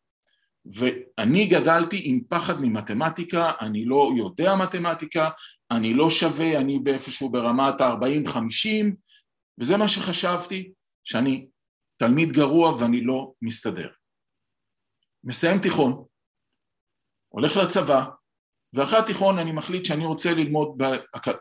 [0.66, 5.28] ואני גדלתי עם פחד ממתמטיקה, אני לא יודע מתמטיקה,
[5.76, 8.94] אני לא שווה, אני באיפשהו ברמת ה-40-50,
[9.60, 10.72] וזה מה שחשבתי,
[11.04, 11.48] שאני
[11.96, 13.88] תלמיד גרוע ואני לא מסתדר.
[15.24, 16.04] מסיים תיכון,
[17.28, 18.04] הולך לצבא,
[18.72, 20.82] ואחרי התיכון אני מחליט שאני רוצה ללמוד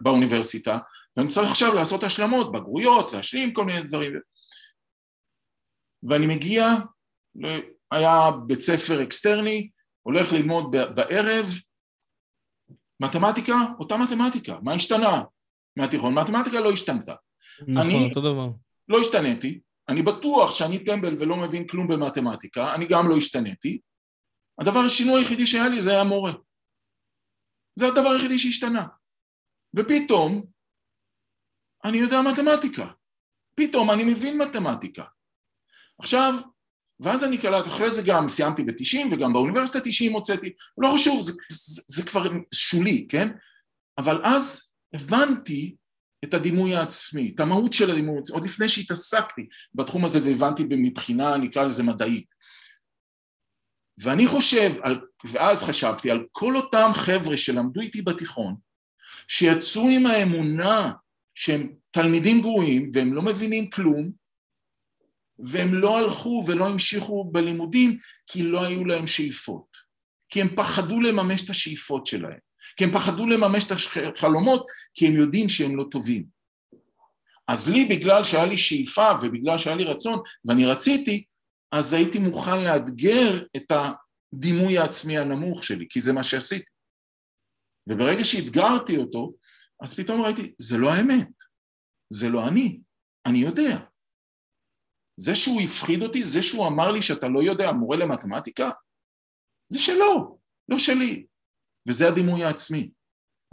[0.01, 0.77] באוניברסיטה,
[1.17, 4.13] ואני צריך עכשיו לעשות השלמות, בגרויות, להשלים כל מיני דברים.
[6.03, 6.65] ואני מגיע,
[7.91, 9.69] היה בית ספר אקסטרני,
[10.01, 11.45] הולך ללמוד בערב,
[13.03, 15.21] מתמטיקה, אותה מתמטיקה, מה השתנה
[15.77, 16.13] מהתיכון?
[16.13, 17.15] מתמטיקה לא השתנתה.
[17.67, 18.49] נכון, אני אותו דבר.
[18.87, 23.81] לא השתניתי, אני בטוח שאני טמבל ולא מבין כלום במתמטיקה, אני גם לא השתניתי.
[24.61, 26.31] הדבר השינוי היחידי שהיה לי זה היה מורה.
[27.79, 28.87] זה הדבר היחידי שהשתנה.
[29.75, 30.45] ופתאום
[31.85, 32.91] אני יודע מתמטיקה.
[33.55, 35.03] פתאום אני מבין מתמטיקה.
[35.99, 36.33] עכשיו,
[37.03, 41.33] ואז אני קלט, אחרי זה גם סיימתי ב-90 וגם באוניברסיטה 90 הוצאתי, לא חשוב, זה,
[41.49, 42.23] זה, זה כבר
[42.53, 43.29] שולי, כן?
[43.97, 45.75] אבל אז הבנתי
[46.23, 51.37] את הדימוי העצמי, את המהות של הדימוי העצמי, עוד לפני שהתעסקתי בתחום הזה והבנתי מבחינה,
[51.37, 52.33] נקרא לזה מדעית.
[53.97, 58.55] ואני חושב, על, ואז חשבתי על כל אותם חבר'ה שלמדו איתי בתיכון,
[59.27, 60.91] שיצאו עם האמונה
[61.35, 64.22] שהם תלמידים גרועים והם לא מבינים כלום,
[65.39, 69.77] והם לא הלכו ולא המשיכו בלימודים כי לא היו להם שאיפות.
[70.29, 72.39] כי הם פחדו לממש את השאיפות שלהם.
[72.77, 73.71] כי הם פחדו לממש את
[74.17, 76.25] החלומות כי הם יודעים שהם לא טובים.
[77.47, 81.25] אז לי בגלל שהיה לי שאיפה ובגלל שהיה לי רצון ואני רציתי,
[81.71, 86.65] אז הייתי מוכן לאתגר את הדימוי העצמי הנמוך שלי, כי זה מה שעשיתי.
[87.89, 89.33] וברגע שאתגרתי אותו,
[89.81, 91.29] אז פתאום ראיתי, זה לא האמת,
[92.09, 92.79] זה לא אני,
[93.25, 93.77] אני יודע.
[95.17, 98.69] זה שהוא הפחיד אותי, זה שהוא אמר לי שאתה לא יודע, מורה למתמטיקה,
[99.69, 100.39] זה שלו,
[100.69, 101.25] לא שלי.
[101.87, 102.89] וזה הדימוי העצמי.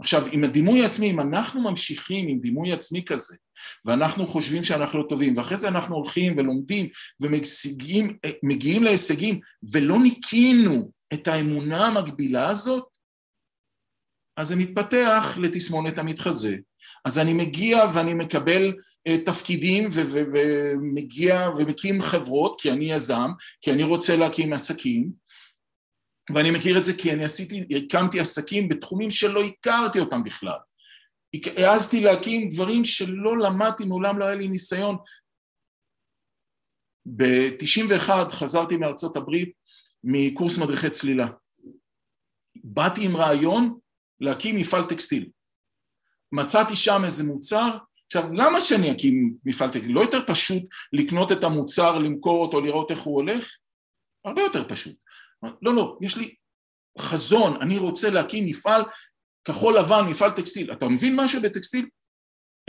[0.01, 3.35] עכשיו, עם הדימוי העצמי, אם אנחנו ממשיכים עם דימוי עצמי כזה,
[3.85, 6.89] ואנחנו חושבים שאנחנו לא טובים, ואחרי זה אנחנו הולכים ולומדים
[7.21, 9.39] ומגיעים להישגים,
[9.71, 12.97] ולא ניקינו את האמונה המקבילה הזאת,
[14.37, 16.55] אז זה מתפתח לתסמונת המתחזה,
[17.05, 18.73] אז אני מגיע ואני מקבל
[19.09, 23.31] uh, תפקידים ומגיע ומקים חברות כי אני יזם,
[23.61, 25.11] כי אני רוצה להקים עסקים
[26.33, 30.57] ואני מכיר את זה כי אני עשיתי, הקמתי עסקים בתחומים שלא הכרתי אותם בכלל.
[31.57, 34.97] העזתי להקים דברים שלא למדתי, מעולם לא היה לי ניסיון.
[37.05, 39.51] ב-91 חזרתי מארצות הברית
[40.03, 41.27] מקורס מדריכי צלילה.
[42.63, 43.79] באתי עם רעיון
[44.19, 45.29] להקים מפעל טקסטיל.
[46.31, 49.95] מצאתי שם איזה מוצר, עכשיו למה שאני אקים מפעל טקסטיל?
[49.95, 50.63] לא יותר פשוט
[50.93, 53.55] לקנות את המוצר, למכור אותו, לראות איך הוא הולך?
[54.25, 54.95] הרבה יותר פשוט.
[55.61, 56.35] לא, לא, יש לי
[56.99, 58.81] חזון, אני רוצה להקים מפעל
[59.45, 60.71] כחול לבן, מפעל טקסטיל.
[60.71, 61.89] אתה מבין משהו בטקסטיל?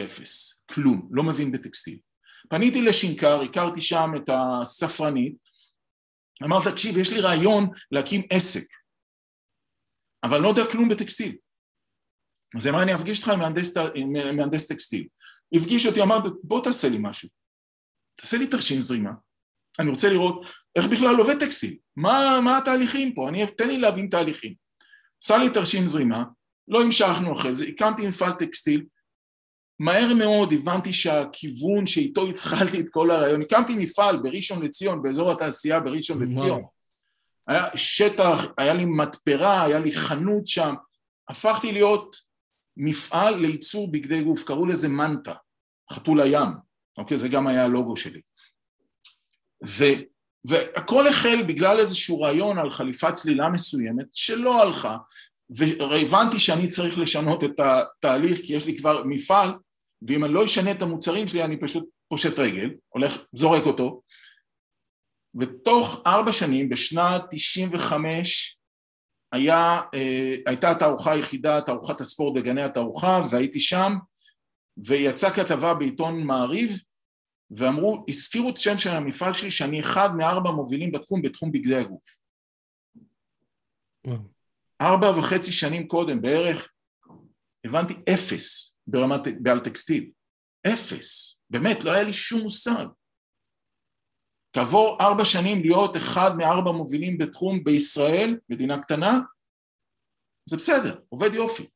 [0.00, 1.98] אפס, כלום, לא מבין בטקסטיל.
[2.48, 5.36] פניתי לשינקר, הכרתי שם את הספרנית,
[6.44, 8.66] אמר תקשיב, יש לי רעיון להקים עסק,
[10.24, 11.36] אבל לא יודע כלום בטקסטיל.
[12.56, 15.06] אז אמר אני אפגיש אותך עם מהנדס, עם מהנדס טקסטיל.
[15.54, 17.28] הפגיש אותי, אמר בוא תעשה לי משהו,
[18.16, 19.10] תעשה לי תרשים זרימה,
[19.78, 20.46] אני רוצה לראות
[20.76, 24.54] איך בכלל עובד טקסטיל, מה, מה התהליכים פה, אני, תן לי להבין תהליכים.
[25.22, 26.24] עשה לי תרשים זרימה,
[26.68, 28.84] לא המשכנו אחרי זה, הקמתי מפעל טקסטיל,
[29.78, 35.80] מהר מאוד הבנתי שהכיוון שאיתו התחלתי את כל הרעיון, הקמתי מפעל בראשון לציון, באזור התעשייה
[35.80, 36.62] בראשון לציון,
[37.48, 40.74] היה שטח, היה לי מתפרה, היה לי חנות שם,
[41.28, 42.16] הפכתי להיות
[42.76, 45.34] מפעל לייצור בגדי גוף, קראו לזה מנטה,
[45.92, 46.48] חתול הים,
[46.98, 47.16] אוקיי?
[47.16, 48.20] זה גם היה הלוגו שלי.
[49.66, 49.84] ו,
[50.44, 54.96] והכל החל בגלל איזשהו רעיון על חליפת צלילה מסוימת שלא הלכה,
[55.56, 59.50] והבנתי שאני צריך לשנות את התהליך כי יש לי כבר מפעל
[60.02, 64.02] ואם אני לא אשנה את המוצרים שלי אני פשוט פושט רגל, הולך, זורק אותו
[65.40, 68.58] ותוך ארבע שנים, בשנת 95
[69.32, 73.92] היה, אה, הייתה התערוכה היחידה, תערוכת הספורט בגני התערוכה והייתי שם
[74.76, 76.80] ויצאה כתבה בעיתון מעריב
[77.50, 82.18] ואמרו, הזכירו את שם של המפעל שלי שאני אחד מארבע מובילים בתחום, בתחום בגדי הגוף.
[84.80, 86.72] ארבע וחצי שנים קודם בערך
[87.64, 90.10] הבנתי אפס ברמת, בעל טקסטיל,
[90.66, 92.86] אפס, באמת לא היה לי שום מושג.
[94.52, 99.20] כעבור ארבע שנים להיות אחד מארבע מובילים בתחום בישראל, מדינה קטנה,
[100.46, 101.66] זה בסדר, עובד יופי.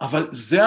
[0.00, 0.62] אבל זה,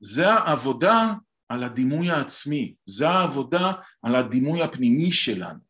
[0.00, 1.12] זה העבודה
[1.48, 3.72] על הדימוי העצמי, זה העבודה
[4.02, 5.68] על הדימוי הפנימי שלנו.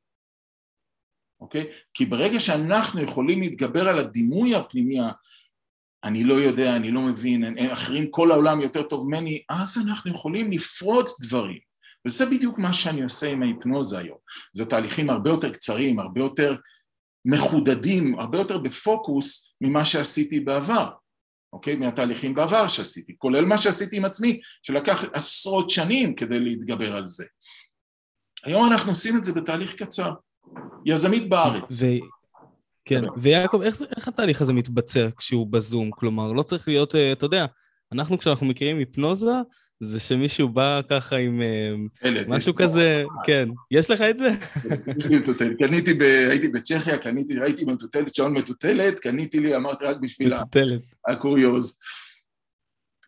[1.40, 1.72] אוקיי?
[1.94, 4.98] כי ברגע שאנחנו יכולים להתגבר על הדימוי הפנימי,
[6.04, 10.50] אני לא יודע, אני לא מבין, אחרים כל העולם יותר טוב ממני, אז אנחנו יכולים
[10.50, 11.67] לפרוץ דברים.
[12.08, 14.16] וזה בדיוק מה שאני עושה עם ההיפנוזה היום.
[14.52, 16.56] זה תהליכים הרבה יותר קצרים, הרבה יותר
[17.24, 20.90] מחודדים, הרבה יותר בפוקוס ממה שעשיתי בעבר,
[21.52, 21.76] אוקיי?
[21.76, 27.24] מהתהליכים בעבר שעשיתי, כולל מה שעשיתי עם עצמי, שלקח עשרות שנים כדי להתגבר על זה.
[28.44, 30.12] היום אנחנו עושים את זה בתהליך קצר.
[30.86, 31.82] יזמית בארץ.
[31.82, 31.86] ו...
[32.84, 35.90] כן, ויעקב, איך, איך התהליך הזה מתבצע כשהוא בזום?
[35.90, 37.46] כלומר, לא צריך להיות, אה, אתה יודע,
[37.92, 39.32] אנחנו כשאנחנו מכירים היפנוזה,
[39.80, 43.48] זה שמישהו בא ככה עם אה, משהו כזה, כן.
[43.70, 44.30] יש לך את זה?
[45.58, 45.98] קניתי,
[46.30, 50.34] הייתי בצ'כיה, קניתי, ראיתי מטוטלת, שעון מטוטלת, קניתי לי, אמרתי רק בשביל
[51.08, 51.78] הקוריוז.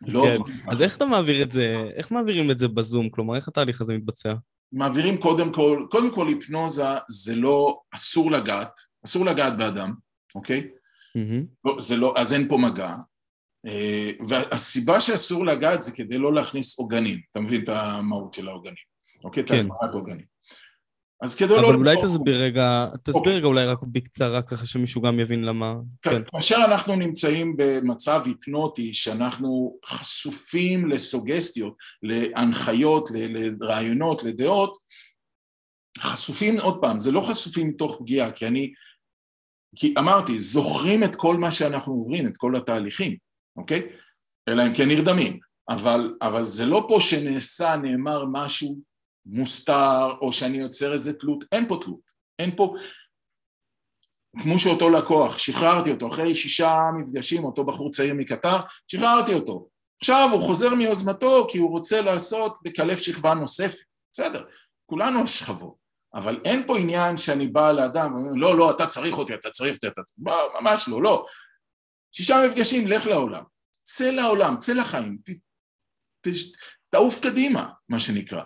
[0.07, 0.25] לא.
[0.27, 0.71] כן.
[0.71, 3.09] אז איך אתה מעביר את זה, איך מעבירים את זה בזום?
[3.09, 4.35] כלומר, איך התהליך הזה מתבצע?
[4.73, 9.93] מעבירים קודם כל, קודם כל היפנוזה זה לא, אסור לגעת, אסור לגעת באדם,
[10.35, 10.69] אוקיי?
[11.19, 11.45] Mm-hmm.
[11.65, 12.97] לא, זה לא, אז אין פה מגע.
[13.67, 18.85] אה, והסיבה שאסור לגעת זה כדי לא להכניס עוגנים, אתה מבין את המהות של העוגנים,
[19.25, 19.45] אוקיי?
[19.45, 19.55] כן.
[19.55, 20.31] את ההדמרת עוגנים.
[21.23, 21.69] אז כדי אבל לא...
[21.69, 22.01] אבל אולי לא...
[22.03, 23.35] תסביר רגע, תסביר אוקיי.
[23.35, 25.75] רגע אולי רק בקצרה ככה שמישהו גם יבין למה...
[26.03, 26.23] כן.
[26.35, 34.79] כאשר אנחנו נמצאים במצב היפנוטי שאנחנו חשופים לסוגסטיות, להנחיות, לרעיונות, לדעות,
[35.99, 38.73] חשופים, עוד פעם, זה לא חשופים מתוך פגיעה, כי אני...
[39.77, 43.17] כי אמרתי, זוכרים את כל מה שאנחנו עוברים, את כל התהליכים,
[43.61, 43.89] אוקיי?
[44.49, 45.39] אלא אם כן נרדמים.
[45.71, 48.79] אבל, אבל זה לא פה שנעשה, נאמר משהו
[49.27, 52.75] מוסתר, או שאני יוצר איזה תלות, אין פה תלות, אין פה...
[54.43, 58.57] כמו שאותו לקוח, שחררתי אותו, אחרי שישה מפגשים, אותו בחור צעיר מקטר,
[58.87, 59.69] שחררתי אותו.
[60.01, 64.45] עכשיו הוא חוזר מיוזמתו כי הוא רוצה לעשות בקלף שכבה נוספת, בסדר,
[64.87, 65.75] כולנו שכבות,
[66.15, 69.87] אבל אין פה עניין שאני בא לאדם לא, לא, אתה צריך אותי, אתה צריך אותי,
[69.87, 70.03] אתה...
[70.19, 71.27] בא, ממש לא, לא.
[72.13, 73.43] שישה מפגשים, לך לעולם.
[73.83, 75.31] צא לעולם, צא לחיים, ת,
[76.21, 76.29] ת,
[76.91, 78.43] תעוף קדימה, מה שנקרא.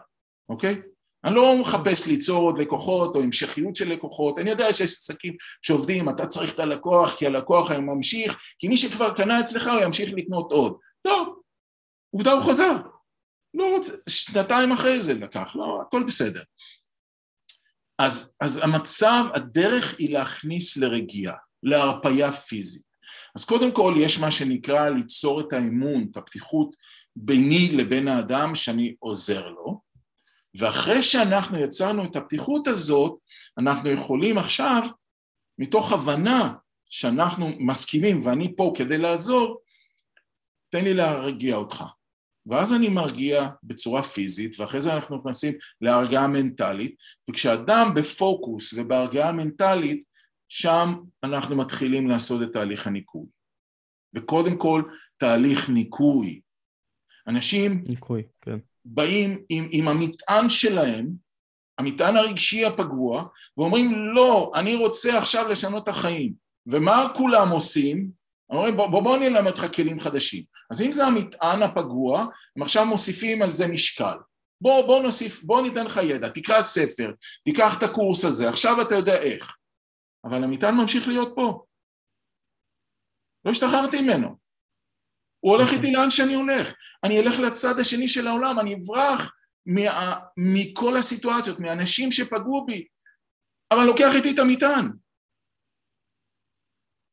[0.49, 0.83] אוקיי?
[1.25, 6.09] אני לא מחפש ליצור עוד לקוחות או המשכיות של לקוחות, אני יודע שיש עסקים שעובדים,
[6.09, 10.13] אתה צריך את הלקוח כי הלקוח היום ממשיך, כי מי שכבר קנה אצלך הוא ימשיך
[10.13, 10.79] לקנות עוד.
[11.05, 11.37] לא,
[12.11, 12.77] עובדה הוא חזר.
[13.55, 16.43] לא רוצה, שנתיים אחרי זה לקח, לא, הכל בסדר.
[17.99, 22.94] אז, אז המצב, הדרך היא להכניס לרגיעה, להרפייה פיזית.
[23.37, 26.77] אז קודם כל יש מה שנקרא ליצור את האמון, את הפתיחות
[27.17, 29.81] ביני לבין האדם שאני עוזר לו,
[30.59, 33.19] ואחרי שאנחנו יצרנו את הפתיחות הזאת,
[33.59, 34.83] אנחנו יכולים עכשיו,
[35.59, 36.55] מתוך הבנה
[36.91, 39.61] שאנחנו מסכימים ואני פה כדי לעזור,
[40.71, 41.85] תן לי להרגיע אותך.
[42.47, 46.95] ואז אני מרגיע בצורה פיזית, ואחרי זה אנחנו נכנסים להרגעה מנטלית,
[47.31, 50.03] וכשאדם בפוקוס ובהרגעה מנטלית,
[50.49, 53.27] שם אנחנו מתחילים לעשות את תהליך הניקוי.
[54.15, 54.83] וקודם כל,
[55.17, 56.41] תהליך ניקוי.
[57.29, 58.59] אנשים ניקוי, כן.
[58.85, 61.11] באים עם, עם המטען שלהם,
[61.79, 63.25] המטען הרגשי הפגוע,
[63.57, 66.33] ואומרים, לא, אני רוצה עכשיו לשנות את החיים.
[66.67, 68.11] ומה כולם עושים?
[68.51, 70.43] אומרים, בוא, בוא, בוא אני אלמד אותך כלים חדשים.
[70.71, 72.27] אז אם זה המטען הפגוע,
[72.57, 74.17] הם עכשיו מוסיפים על זה משקל.
[74.61, 77.13] בוא, בוא נוסיף, בוא ניתן לך ידע, תקרא ספר,
[77.45, 79.57] תיקח את הקורס הזה, עכשיו אתה יודע איך.
[80.25, 81.67] אבל המטען ממשיך להיות פה.
[83.45, 84.29] לא השתחררתי ממנו.
[85.41, 86.75] הוא הולך איתי לאן שאני הולך.
[87.05, 89.33] אני אלך לצד השני של העולם, אני אברח
[89.67, 92.89] מה, מכל הסיטואציות, מאנשים שפגעו בי,
[93.73, 94.87] אבל לוקח איתי את המטען.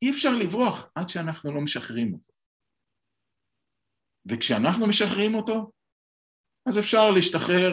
[0.01, 2.33] אי אפשר לברוח עד שאנחנו לא משחררים אותו.
[4.25, 5.71] וכשאנחנו משחררים אותו,
[6.69, 7.71] אז אפשר להשתחרר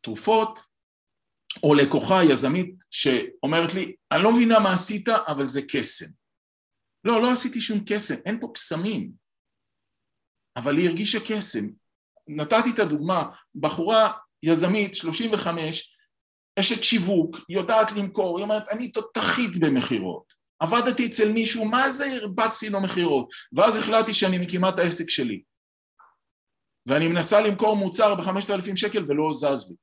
[0.00, 0.75] מתרופות,
[1.62, 6.06] או לקוחה יזמית שאומרת לי, אני לא מבינה מה עשית, אבל זה קסם.
[7.04, 9.10] לא, לא עשיתי שום קסם, אין פה קסמים.
[10.56, 11.66] אבל היא הרגישה קסם.
[12.28, 15.96] נתתי את הדוגמה, בחורה יזמית, 35,
[16.60, 20.32] אשת שיווק, יודעת למכור, היא אומרת, אני תותחית במכירות.
[20.58, 23.28] עבדתי אצל מישהו, מה זה הרבצתי לו מכירות?
[23.52, 25.42] ואז החלטתי שאני מקימה את העסק שלי.
[26.88, 29.76] ואני מנסה למכור מוצר בחמשת אלפים שקל ולא זז לי.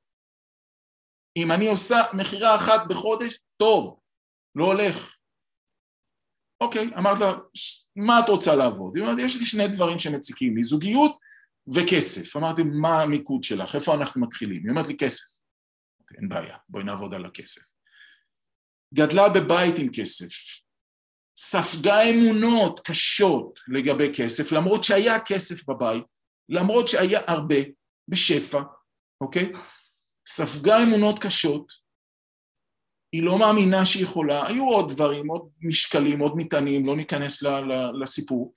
[1.36, 4.00] אם אני עושה מכירה אחת בחודש, טוב,
[4.54, 5.16] לא הולך.
[6.60, 7.32] אוקיי, אמרת לה,
[7.96, 8.96] מה את רוצה לעבוד?
[8.96, 11.18] היא אומרת, יש לי שני דברים שמציקים לי, זוגיות
[11.74, 12.36] וכסף.
[12.36, 13.74] אמרתי, מה המיקוד שלך?
[13.74, 14.62] איפה אנחנו מתחילים?
[14.62, 15.40] היא אומרת לי, כסף.
[16.00, 17.74] אוקיי, אין בעיה, בואי נעבוד על הכסף.
[18.94, 20.60] גדלה בבית עם כסף,
[21.38, 26.04] ספגה אמונות קשות לגבי כסף, למרות שהיה כסף בבית,
[26.48, 27.56] למרות שהיה הרבה,
[28.08, 28.62] בשפע,
[29.20, 29.52] אוקיי?
[30.26, 31.72] ספגה אמונות קשות,
[33.12, 37.42] היא לא מאמינה שהיא יכולה, היו עוד דברים, עוד משקלים, עוד מטענים, לא ניכנס
[38.00, 38.54] לסיפור.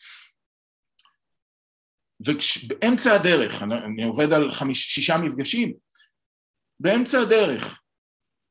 [2.20, 5.78] ובאמצע הדרך, אני עובד על חמיש, שישה מפגשים,
[6.80, 7.82] באמצע הדרך,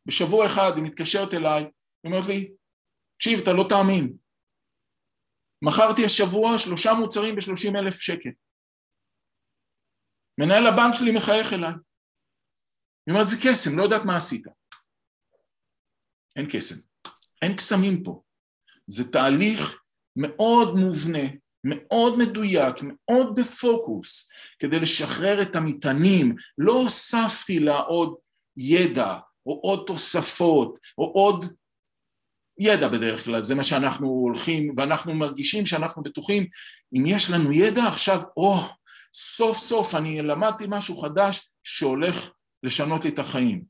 [0.06, 2.52] בשבוע אחד היא מתקשרת אליי, היא אומרת לי,
[3.16, 4.16] תקשיב, אתה לא תאמין,
[5.62, 8.30] מכרתי השבוע שלושה מוצרים בשלושים אלף שקל.
[10.40, 11.72] מנהל הבנק שלי מחייך אליי.
[13.06, 14.46] היא אומרת, זה קסם, לא יודעת מה עשית.
[16.36, 16.74] אין קסם,
[17.42, 18.22] אין קסמים פה.
[18.86, 19.82] זה תהליך
[20.16, 21.28] מאוד מובנה,
[21.64, 26.36] מאוד מדויק, מאוד בפוקוס, כדי לשחרר את המטענים.
[26.58, 28.14] לא הוספתי לה עוד
[28.56, 31.54] ידע, או עוד תוספות, או עוד
[32.58, 36.46] ידע בדרך כלל, זה מה שאנחנו הולכים, ואנחנו מרגישים שאנחנו בטוחים,
[36.96, 38.54] אם יש לנו ידע עכשיו, או,
[39.14, 42.30] סוף סוף אני למדתי משהו חדש שהולך
[42.66, 43.64] לשנות את החיים.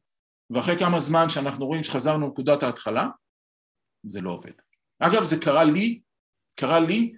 [0.50, 3.06] ואחרי כמה זמן שאנחנו רואים שחזרנו לנקודת ההתחלה,
[4.06, 4.52] זה לא עובד.
[4.98, 6.00] אגב, זה קרה לי,
[6.54, 7.12] קרה לי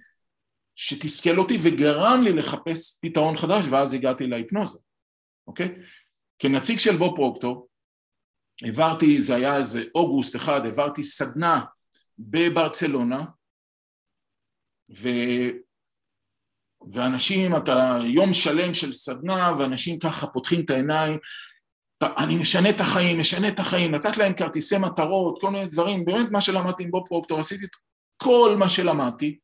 [0.75, 4.79] שתסכל אותי וגרם לי לחפש פתרון חדש, ואז הגעתי להיפנוזה,
[5.47, 5.75] אוקיי?
[6.39, 7.69] כנציג של בו פרוקטור,
[8.65, 11.61] העברתי, זה היה איזה אוגוסט אחד, העברתי סדנה
[12.19, 13.25] בברצלונה,
[14.91, 15.07] ו...
[16.91, 21.19] ואנשים, אתה יום שלם של סדנה, ואנשים ככה פותחים את העיניים,
[22.03, 26.31] אני משנה את החיים, משנה את החיים, נתת להם כרטיסי מטרות, כל מיני דברים, באמת
[26.31, 27.75] מה שלמדתי עם בוב פרוקטור, עשיתי את
[28.17, 29.37] כל מה שלמדתי,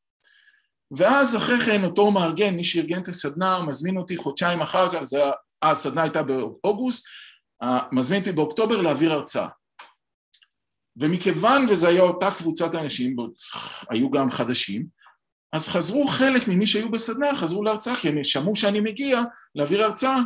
[0.91, 5.23] ואז אחרי כן אותו מארגן, מי שארגן את הסדנה, מזמין אותי חודשיים אחר כך, זה,
[5.61, 7.05] הסדנה הייתה באוגוסט,
[7.91, 9.47] מזמין אותי באוקטובר להעביר הרצאה.
[10.99, 13.15] ומכיוון וזו הייתה אותה קבוצת אנשים,
[13.89, 14.87] היו גם חדשים,
[15.53, 19.21] אז חזרו חלק ממי שהיו בסדנה, חזרו להרצאה, כי הם שמעו שאני מגיע
[19.55, 20.17] להעביר הרצאה,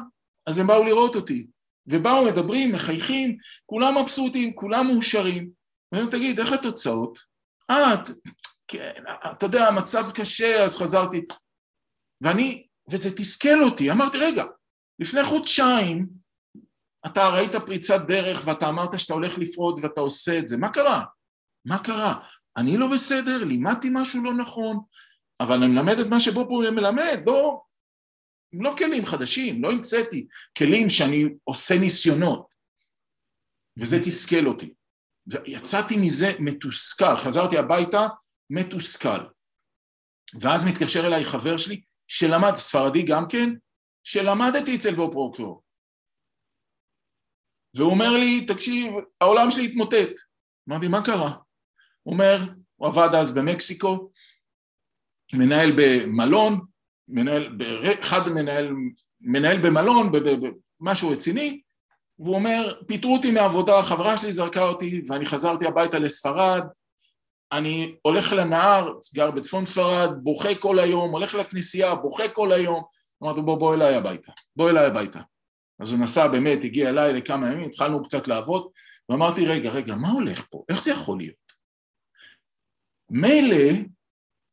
[0.47, 1.47] אז הם באו לראות אותי.
[1.91, 5.49] ובאו, מדברים, מחייכים, כולם מבסוטים, כולם מאושרים.
[5.91, 7.19] ואני תגיד, איך התוצאות?
[7.69, 7.95] אה,
[8.67, 11.21] כן, אתה יודע, המצב קשה, אז חזרתי.
[12.21, 14.43] ואני, וזה תסכל אותי, אמרתי, רגע,
[14.99, 16.07] לפני חודשיים
[17.05, 21.03] אתה ראית פריצת דרך ואתה אמרת שאתה הולך לפרוץ ואתה עושה את זה, מה קרה?
[21.65, 22.19] מה קרה?
[22.57, 24.79] אני לא בסדר, לימדתי משהו לא נכון,
[25.39, 27.61] אבל אני מלמד את מה שבו מלמד, לא,
[28.53, 30.27] לא כלים חדשים, לא המצאתי,
[30.57, 32.47] כלים שאני עושה ניסיונות,
[33.79, 34.73] וזה תסכל אותי.
[35.27, 38.07] ויצאתי מזה מתוסכל, חזרתי הביתה
[38.49, 39.19] מתוסכל.
[40.41, 43.49] ואז מתקשר אליי חבר שלי, שלמד, ספרדי גם כן,
[44.03, 45.63] שלמדתי אצל בו פרוקטור.
[47.75, 50.11] והוא אומר לי, תקשיב, העולם שלי התמוטט.
[50.69, 51.31] אמרתי, מה קרה?
[52.03, 52.37] הוא אומר,
[52.75, 54.11] הוא עבד אז במקסיקו,
[55.33, 56.68] מנהל במלון,
[57.09, 57.57] מנהל,
[57.99, 58.75] אחד מנהל,
[59.21, 60.11] מנהל במלון,
[60.81, 61.61] במשהו רציני,
[62.19, 66.63] והוא אומר, פיטרו אותי מהעבודה, חברה שלי זרקה אותי ואני חזרתי הביתה לספרד,
[67.51, 72.83] אני הולך לנהר, גר בצפון ספרד, בוכה כל היום, הולך לכנסייה, בוכה כל היום,
[73.23, 75.19] אמרתי בוא בוא אליי הביתה, בוא אליי הביתה.
[75.79, 78.69] אז הוא נסע באמת, הגיע אליי לכמה ימים, התחלנו קצת לעבוד,
[79.09, 80.63] ואמרתי רגע, רגע, מה הולך פה?
[80.69, 81.49] איך זה יכול להיות?
[83.09, 83.83] מילא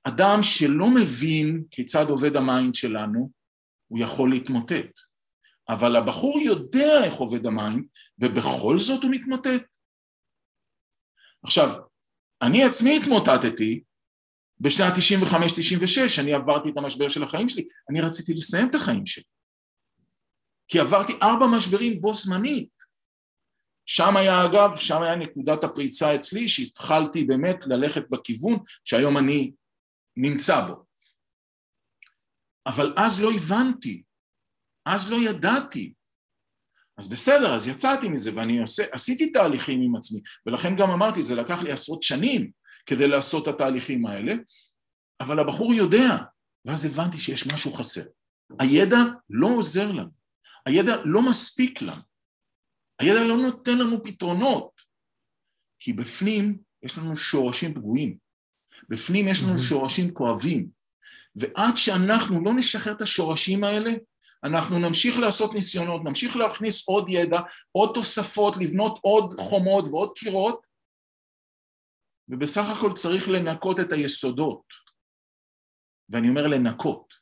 [0.09, 3.30] אדם שלא מבין כיצד עובד ה mind שלנו,
[3.88, 5.00] הוא יכול להתמוטט.
[5.68, 7.84] אבל הבחור יודע איך עובד ה mind,
[8.18, 9.76] ובכל זאת הוא מתמוטט.
[11.42, 11.68] עכשיו,
[12.42, 13.82] אני עצמי התמוטטתי
[14.61, 19.24] בשנת 95-96, אני עברתי את המשבר של החיים שלי, אני רציתי לסיים את החיים שלי.
[20.68, 22.76] כי עברתי ארבע משברים בו זמנית.
[23.86, 29.52] שם היה אגב, שם היה נקודת הפריצה אצלי, שהתחלתי באמת ללכת בכיוון שהיום אני
[30.17, 30.85] נמצא בו.
[32.67, 34.03] אבל אז לא הבנתי,
[34.87, 35.95] אז לא ידעתי.
[36.99, 41.35] אז בסדר, אז יצאתי מזה ואני עושה, עשיתי תהליכים עם עצמי, ולכן גם אמרתי, זה
[41.35, 42.51] לקח לי עשרות שנים
[42.87, 44.35] כדי לעשות את התהליכים האלה,
[45.21, 46.09] אבל הבחור יודע,
[46.64, 48.03] ואז הבנתי שיש משהו חסר.
[48.61, 48.97] הידע
[49.31, 50.11] לא עוזר לנו,
[50.67, 52.03] הידע לא מספיק לנו,
[52.99, 54.71] הידע לא נותן לנו פתרונות,
[55.79, 58.19] כי בפנים יש לנו שורשים פגועים,
[58.89, 60.68] בפנים יש לנו שורשים כואבים,
[61.37, 63.91] ועד שאנחנו לא נשחרר את השורשים האלה,
[64.45, 67.41] אנחנו נמשיך לעשות ניסיונות, נמשיך להכניס עוד ידע,
[67.72, 70.66] עוד תוספות, לבנות עוד חומות ועוד קירות,
[72.29, 74.62] ובסך הכל צריך לנקות את היסודות.
[76.09, 77.14] ואני אומר לנקות.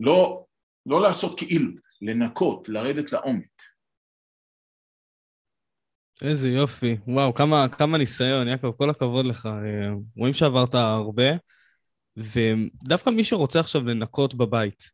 [0.00, 0.46] לא,
[0.86, 1.70] לא לעשות כאילו,
[2.00, 3.62] לנקות, לרדת לעומק.
[6.22, 9.46] איזה יופי, וואו, כמה, כמה ניסיון, יעקב, כל הכבוד לך.
[9.46, 11.30] אה, רואים שעברת הרבה,
[12.16, 14.90] ודווקא מי שרוצה עכשיו לנקות בבית,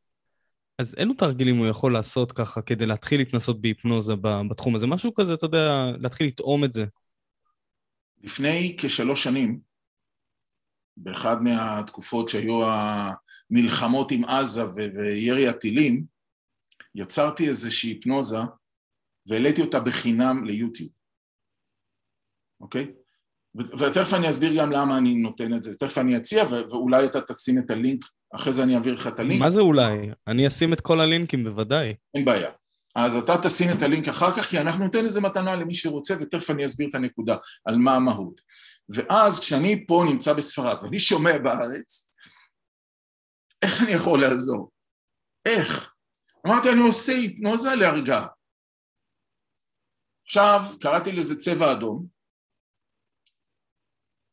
[0.79, 4.15] אז אילו תרגילים הוא יכול לעשות ככה כדי להתחיל להתנסות בהיפנוזה
[4.51, 4.87] בתחום הזה?
[4.87, 6.85] משהו כזה, אתה יודע, להתחיל לטעום את זה.
[8.23, 9.61] לפני כשלוש שנים,
[10.97, 14.63] באחד מהתקופות שהיו המלחמות עם עזה
[14.95, 16.05] וירי הטילים,
[16.95, 18.39] יצרתי איזושהי היפנוזה
[19.27, 20.91] והעליתי אותה בחינם ליוטיוב,
[22.61, 22.93] אוקיי?
[23.57, 27.59] ותכף אני אסביר גם למה אני נותן את זה, תכף אני אציע ואולי אתה תשים
[27.59, 28.05] את הלינק,
[28.35, 29.41] אחרי זה אני אעביר לך את הלינק.
[29.41, 30.11] מה זה אולי?
[30.27, 31.95] אני אשים את כל הלינקים בוודאי.
[32.15, 32.51] אין בעיה.
[32.97, 36.51] אז אתה תשים את הלינק אחר כך, כי אנחנו ניתן איזה מתנה למי שרוצה, ותכף
[36.51, 38.41] אני אסביר את הנקודה, על מה המהות.
[38.89, 42.15] ואז כשאני פה נמצא בספרד, ואני שומע בארץ,
[43.63, 44.71] איך אני יכול לעזור?
[45.47, 45.95] איך?
[46.47, 48.27] אמרתי, אני עושה היפנוזה להרגעה.
[50.27, 52.07] עכשיו, קראתי לזה צבע אדום,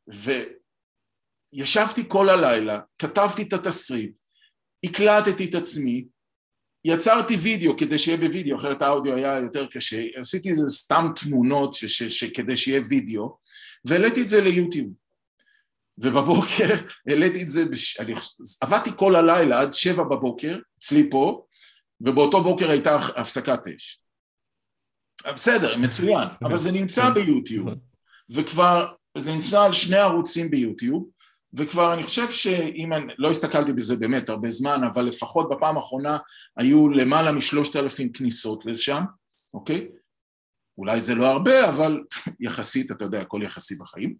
[0.07, 4.19] וישבתי כל הלילה, כתבתי את התסריט,
[4.83, 6.05] הקלטתי את עצמי,
[6.85, 11.85] יצרתי וידאו כדי שיהיה בווידאו, אחרת האודיו היה יותר קשה, עשיתי איזה סתם תמונות ש-
[11.85, 13.37] ש- ש- כדי שיהיה וידאו,
[13.85, 14.93] והעליתי את זה ליוטיוב.
[15.97, 16.67] ובבוקר
[17.09, 17.99] העליתי את זה, בש...
[17.99, 18.13] אני...
[18.61, 21.45] עבדתי כל הלילה עד שבע בבוקר, אצלי פה,
[22.01, 24.01] ובאותו בוקר הייתה הפסקת אש.
[25.35, 27.67] בסדר, מצוין, אבל זה נמצא ביוטיוב,
[28.29, 31.09] וכבר, זה נמצא על שני ערוצים ביוטיוב,
[31.53, 36.17] וכבר אני חושב שאם אני, לא הסתכלתי בזה באמת הרבה זמן, אבל לפחות בפעם האחרונה
[36.57, 39.03] היו למעלה משלושת אלפים כניסות לשם,
[39.53, 39.87] אוקיי?
[40.77, 42.03] אולי זה לא הרבה, אבל
[42.39, 44.15] יחסית, אתה יודע, הכל יחסי בחיים.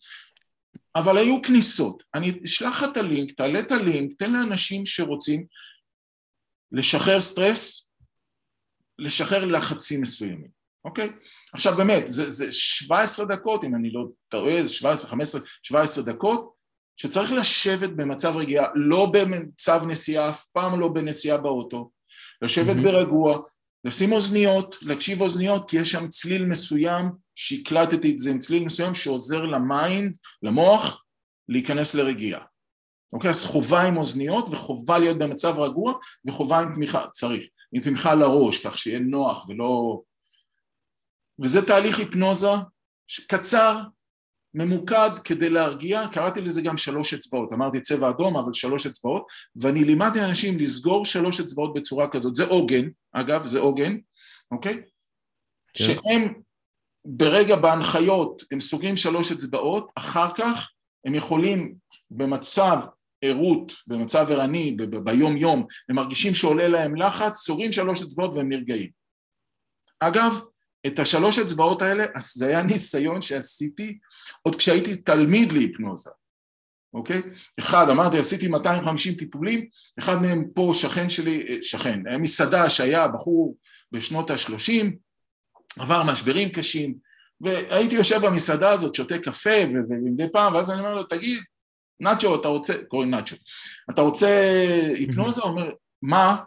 [0.95, 2.03] אבל היו כניסות.
[2.13, 5.45] אני אשלח לך את הלינק, תעלה את הלינק, תן לאנשים שרוצים
[6.71, 7.89] לשחרר סטרס,
[8.99, 10.49] לשחרר לחצים מסוימים,
[10.85, 11.09] אוקיי?
[11.53, 16.55] עכשיו באמת, זה, זה 17 דקות, אם אני לא טועה, זה 17, 15, 17 דקות,
[16.97, 21.91] שצריך לשבת במצב רגיעה, לא במצב נסיעה, אף פעם לא בנסיעה באוטו,
[22.41, 22.83] לשבת mm-hmm.
[22.83, 23.41] ברגוע,
[23.85, 28.93] לשים אוזניות, להקשיב אוזניות, כי יש שם צליל מסוים, שהקלטתי את זה עם צליל מסוים
[28.93, 31.03] שעוזר ל mind, למוח,
[31.49, 32.41] להיכנס לרגיעה.
[33.13, 33.29] אוקיי?
[33.29, 35.93] אז חובה עם אוזניות וחובה להיות במצב רגוע
[36.25, 40.01] וחובה עם תמיכה, צריך, עם תמיכה לראש, כך שיהיה נוח ולא...
[41.41, 42.47] וזה תהליך היפנוזה
[43.27, 43.81] קצר,
[44.53, 49.83] ממוקד כדי להרגיע, קראתי לזה גם שלוש אצבעות, אמרתי צבע אדום אבל שלוש אצבעות, ואני
[49.83, 53.97] לימדתי אנשים לסגור שלוש אצבעות בצורה כזאת, זה עוגן, אגב זה עוגן,
[54.51, 54.73] אוקיי?
[54.73, 55.83] כן.
[55.83, 56.33] שהם
[57.05, 60.71] ברגע בהנחיות הם סוגרים שלוש אצבעות, אחר כך
[61.05, 61.75] הם יכולים
[62.11, 62.79] במצב
[63.21, 68.49] ערות, במצב ערני, ב- ביום יום, הם מרגישים שעולה להם לחץ, סוגרים שלוש אצבעות והם
[68.49, 68.89] נרגעים.
[69.99, 70.41] אגב,
[70.87, 73.97] את השלוש אצבעות האלה, זה היה ניסיון שעשיתי
[74.41, 76.09] עוד כשהייתי תלמיד להיפנוזה.
[76.93, 77.21] אוקיי?
[77.59, 79.67] אחד, אמרתי, עשיתי 250 טיפולים,
[79.99, 83.57] אחד מהם פה שכן שלי, שכן, היה מסעדה שהיה בחור
[83.91, 84.85] בשנות ה-30,
[85.79, 86.95] עבר משברים קשים,
[87.41, 89.49] והייתי יושב במסעדה הזאת, שותה קפה
[89.89, 91.39] ומדי פעם, ואז אני אומר לו, תגיד,
[91.99, 93.35] נאצ'ו, אתה רוצה, קוראים נאצ'ו,
[93.91, 94.29] אתה רוצה
[94.95, 95.41] היפנוזה?
[95.41, 95.71] הוא אומר,
[96.01, 96.37] מה?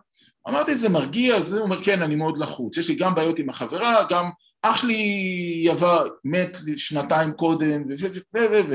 [0.48, 3.48] אמרתי, זה מרגיע, אז הוא אומר, כן, אני מאוד לחוץ, יש לי גם בעיות עם
[3.48, 4.30] החברה, גם
[4.62, 7.92] אח שלי עבר, מת שנתיים קודם, ו...
[8.00, 8.06] ו...
[8.34, 8.38] ו...
[8.38, 8.70] ו...
[8.70, 8.74] ו...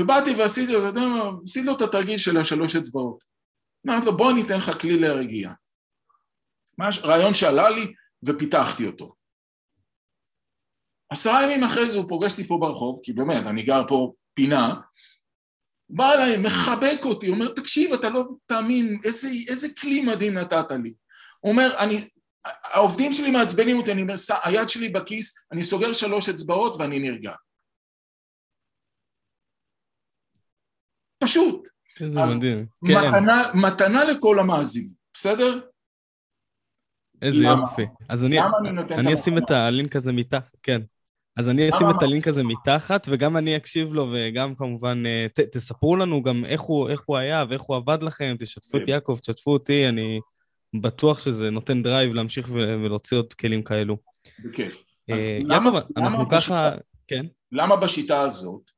[0.00, 3.24] ובאתי ועשיתי, אתה יודע מה, עשיתי לו את התרגיל של השלוש אצבעות.
[3.86, 5.52] אמרתי לו, בוא אני אתן לך כלי להרגיע.
[7.04, 9.14] רעיון שעלה לי ופיתחתי אותו.
[11.10, 14.74] עשרה ימים אחרי זה הוא פוגש אותי פה ברחוב, כי באמת, אני גר פה פינה,
[15.90, 20.94] בא אליי, מחבק אותי, אומר, תקשיב, אתה לא תאמין, איזה, איזה כלי מדהים נתת לי.
[21.40, 22.08] הוא אומר, אני,
[22.44, 24.14] העובדים שלי מעצבנים אותי, אני אומר,
[24.44, 27.32] היד שלי בכיס, אני סוגר שלוש אצבעות ואני נרגע.
[31.18, 31.68] פשוט.
[31.98, 32.66] זה מדהים.
[32.86, 32.92] כן.
[32.92, 33.58] מתנה, כן.
[33.58, 35.60] מתנה לכל המאזינים, בסדר?
[37.22, 37.86] איזה יופי.
[38.08, 40.80] אז אני, אני, אני אשים את הלינק הזה מתחת, כן.
[41.38, 45.40] אז אני אשים את הלינק הזה מתחת, וגם אני אקשיב לו, וגם כמובן, אה, ת,
[45.40, 48.88] תספרו לנו גם איך הוא, איך הוא היה ואיך הוא עבד לכם, תשתפו את.
[48.88, 50.20] יעקב, תשתפו אותי, אני
[50.80, 53.96] בטוח שזה נותן drive להמשיך ולהוציא עוד כלים כאלו.
[54.44, 54.84] בכיף.
[55.10, 56.70] אה, יעקב, אנחנו ככה,
[57.06, 57.26] כן?
[57.52, 58.70] למה בשיטה הזאת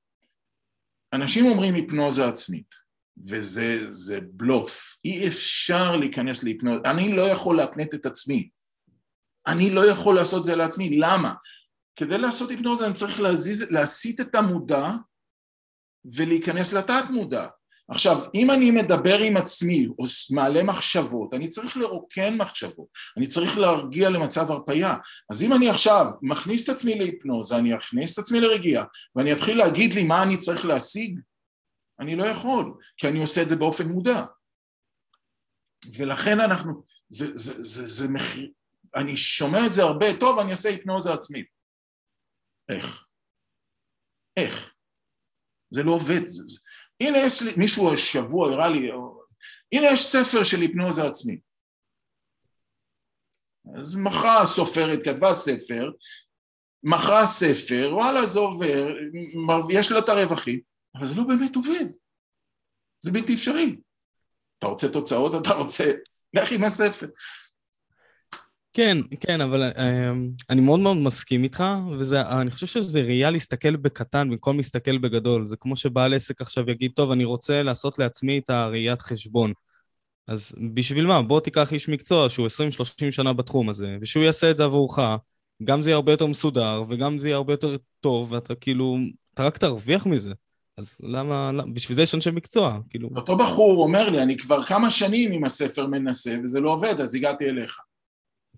[1.12, 2.74] אנשים אומרים היפנוזה עצמית,
[3.28, 8.48] וזה בלוף, אי אפשר להיכנס להיפנוזה, אני לא יכול להפנט את עצמי,
[9.46, 11.32] אני לא יכול לעשות זה לעצמי, למה?
[12.00, 14.90] כדי לעשות היפנוזה אני צריך להזיז, להסיט את המודע
[16.04, 17.46] ולהיכנס לתת מודע.
[17.90, 22.86] עכשיו, אם אני מדבר עם עצמי או מעלה מחשבות, אני צריך לרוקן מחשבות,
[23.16, 24.94] אני צריך להרגיע למצב הרפייה.
[25.30, 28.84] אז אם אני עכשיו מכניס את עצמי להיפנוזה, אני אכניס את עצמי לרגיעה,
[29.16, 31.20] ואני אתחיל להגיד לי מה אני צריך להשיג,
[32.00, 34.24] אני לא יכול, כי אני עושה את זה באופן מודע.
[35.96, 38.50] ולכן אנחנו, זה, זה, זה, זה מחיר,
[38.94, 41.59] אני שומע את זה הרבה, טוב, אני אעשה היפנוזה עצמית.
[42.70, 43.06] איך?
[44.36, 44.74] איך?
[45.70, 46.20] זה לא עובד.
[47.00, 48.90] הנה יש לי, מישהו השבוע הראה לי,
[49.72, 51.40] הנה יש ספר של היפנוזה עצמית.
[53.78, 55.90] אז מכרה הסופרת, כתבה ספר,
[56.82, 58.88] מכרה ספר, וואלה זה עובר,
[59.70, 60.60] יש לה את הרווחים,
[60.94, 61.86] אבל זה לא באמת עובד.
[63.00, 63.76] זה בלתי אפשרי.
[64.58, 65.84] אתה רוצה תוצאות, אתה רוצה,
[66.34, 67.06] לך עם הספר.
[68.72, 69.80] כן, כן, אבל uh,
[70.50, 71.64] אני מאוד מאוד מסכים איתך,
[71.98, 75.46] ואני חושב שזה ראייה להסתכל בקטן במקום להסתכל בגדול.
[75.46, 79.52] זה כמו שבעל עסק עכשיו יגיד, טוב, אני רוצה לעשות לעצמי את הראיית חשבון.
[80.28, 81.22] אז בשביל מה?
[81.22, 82.46] בוא תיקח איש מקצוע שהוא
[83.08, 84.98] 20-30 שנה בתחום הזה, ושהוא יעשה את זה עבורך,
[85.64, 88.96] גם זה יהיה הרבה יותר מסודר, וגם זה יהיה הרבה יותר טוב, ואתה כאילו,
[89.34, 90.32] אתה רק תרוויח מזה.
[90.78, 93.08] אז למה, למה, בשביל זה יש אנשי מקצוע, כאילו.
[93.16, 97.14] אותו בחור אומר לי, אני כבר כמה שנים עם הספר מנסה, וזה לא עובד, אז
[97.14, 97.78] הגעתי אליך.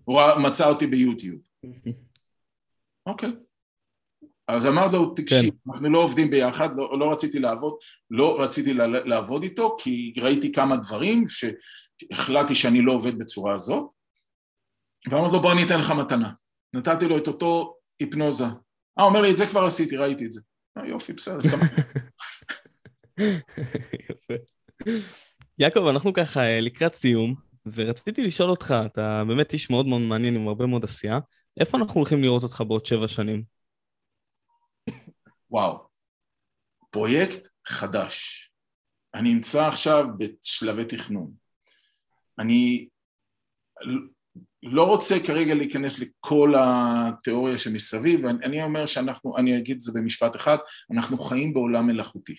[0.04, 1.40] הוא מצא אותי ביוטיוב.
[3.06, 3.30] אוקיי.
[4.48, 5.70] אז אמר לו, תקשיב, כן.
[5.70, 7.74] אנחנו לא עובדים ביחד, לא, לא רציתי לעבוד,
[8.10, 8.74] לא רציתי
[9.04, 13.92] לעבוד איתו, כי ראיתי כמה דברים שהחלטתי שאני לא עובד בצורה הזאת,
[15.10, 16.32] ואמרתי לו, בוא אני אתן לך מתנה.
[16.74, 18.44] נתתי לו את אותו היפנוזה.
[18.98, 20.40] אה, אומר לי, את זה כבר עשיתי, ראיתי את זה.
[20.78, 21.38] אה, יופי, בסדר,
[24.10, 24.34] יפה.
[25.58, 27.51] יעקב, אנחנו ככה אה, לקראת סיום.
[27.66, 31.18] ורציתי לשאול אותך, אתה באמת איש מאוד מאוד מעניין עם הרבה מאוד עשייה,
[31.60, 33.44] איפה אנחנו הולכים לראות אותך בעוד שבע שנים?
[35.50, 35.88] וואו,
[36.90, 38.48] פרויקט חדש.
[39.14, 41.32] אני נמצא עכשיו בשלבי תכנון.
[42.38, 42.88] אני
[44.62, 50.36] לא רוצה כרגע להיכנס לכל התיאוריה שמסביב, אני אומר שאנחנו, אני אגיד את זה במשפט
[50.36, 50.56] אחד,
[50.92, 52.34] אנחנו חיים בעולם מלאכותי,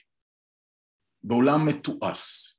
[1.23, 2.55] בעולם מתועש.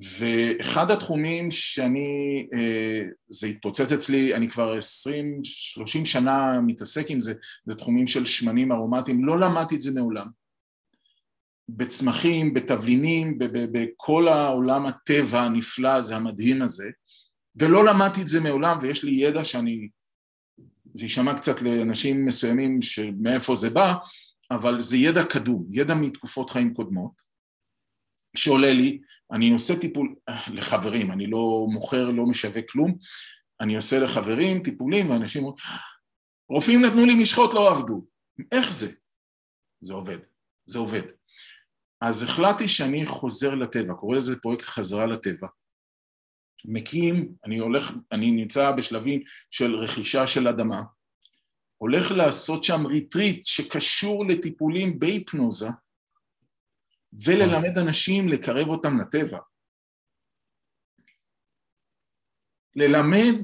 [0.00, 7.34] ואחד התחומים שאני, אה, זה התפוצץ אצלי, אני כבר עשרים, שלושים שנה מתעסק עם זה,
[7.66, 10.26] זה תחומים של שמנים ארומטיים, לא למדתי את זה מעולם.
[11.68, 13.38] בצמחים, בתבלינים,
[13.72, 16.90] בכל העולם הטבע הנפלא הזה, המדהים הזה,
[17.56, 19.88] ולא למדתי את זה מעולם, ויש לי ידע שאני,
[20.94, 23.94] זה יישמע קצת לאנשים מסוימים שמאיפה זה בא,
[24.50, 27.22] אבל זה ידע קדום, ידע מתקופות חיים קודמות,
[28.36, 28.98] שעולה לי,
[29.32, 30.14] אני עושה טיפול
[30.52, 32.98] לחברים, אני לא מוכר, לא משווק כלום,
[33.60, 35.64] אני עושה לחברים טיפולים ואנשים אומרים,
[36.50, 38.06] רופאים נתנו לי משחות, לא עבדו.
[38.52, 38.92] איך זה?
[39.80, 40.18] זה עובד,
[40.66, 41.02] זה עובד.
[42.00, 45.48] אז החלטתי שאני חוזר לטבע, קורא לזה פרויקט חזרה לטבע.
[46.64, 50.82] מקים, אני הולך, אני נמצא בשלבים של רכישה של אדמה,
[51.78, 55.68] הולך לעשות שם ריטריט שקשור לטיפולים בהיפנוזה,
[57.24, 59.38] וללמד אנשים לקרב אותם לטבע.
[62.76, 63.34] ללמד,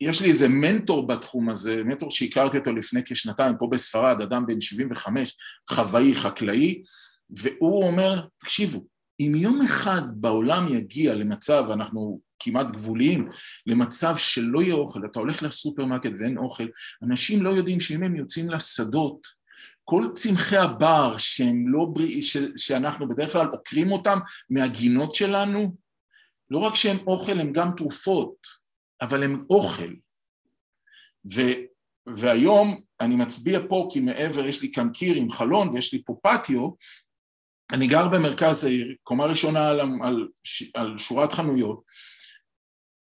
[0.00, 4.60] יש לי איזה מנטור בתחום הזה, מנטור שהכרתי אותו לפני כשנתיים פה בספרד, אדם בן
[4.60, 5.36] 75,
[5.70, 6.82] חוואי, חקלאי,
[7.30, 8.86] והוא אומר, תקשיבו,
[9.20, 13.28] אם יום אחד בעולם יגיע למצב, אנחנו כמעט גבוליים,
[13.66, 16.66] למצב שלא יהיה אוכל, אתה הולך לסופרמרקט ואין אוכל,
[17.02, 19.26] אנשים לא יודעים שאם הם יוצאים לשדות,
[19.88, 22.20] כל צמחי הבר שהם לא בריאים,
[22.56, 24.18] שאנחנו בדרך כלל עוקרים אותם
[24.50, 25.76] מהגינות שלנו,
[26.50, 28.46] לא רק שהם אוכל, הם גם תרופות,
[29.00, 29.92] אבל הם אוכל.
[31.34, 31.40] ו,
[32.06, 36.16] והיום אני מצביע פה כי מעבר, יש לי כאן קיר עם חלון ויש לי פה
[36.22, 36.70] פטיו,
[37.72, 40.28] אני גר במרכז העיר, קומה ראשונה על, על,
[40.74, 41.82] על שורת חנויות,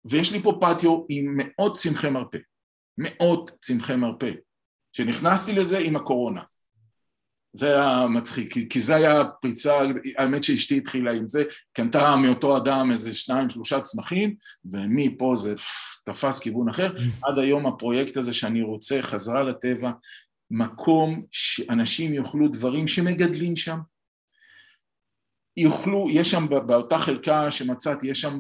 [0.06, 2.38] ויש לי פה פטיו עם מאות צמחי מרפא,
[2.98, 4.32] מאות צמחי מרפא,
[4.94, 6.42] שנכנסתי לזה עם הקורונה.
[7.54, 9.80] זה היה מצחיק, כי, כי זה היה פריצה,
[10.18, 11.44] האמת שאשתי התחילה עם זה,
[11.74, 14.36] קנתה מאותו אדם איזה שניים שלושה צמחים,
[14.72, 15.54] ומפה זה
[16.06, 16.98] תפס כיוון אחר.
[17.24, 19.92] עד היום הפרויקט הזה שאני רוצה, חזרה לטבע,
[20.52, 23.78] מקום שאנשים יאכלו דברים שמגדלים שם.
[25.58, 28.40] יאכלו, יש שם באותה חלקה שמצאתי, יש שם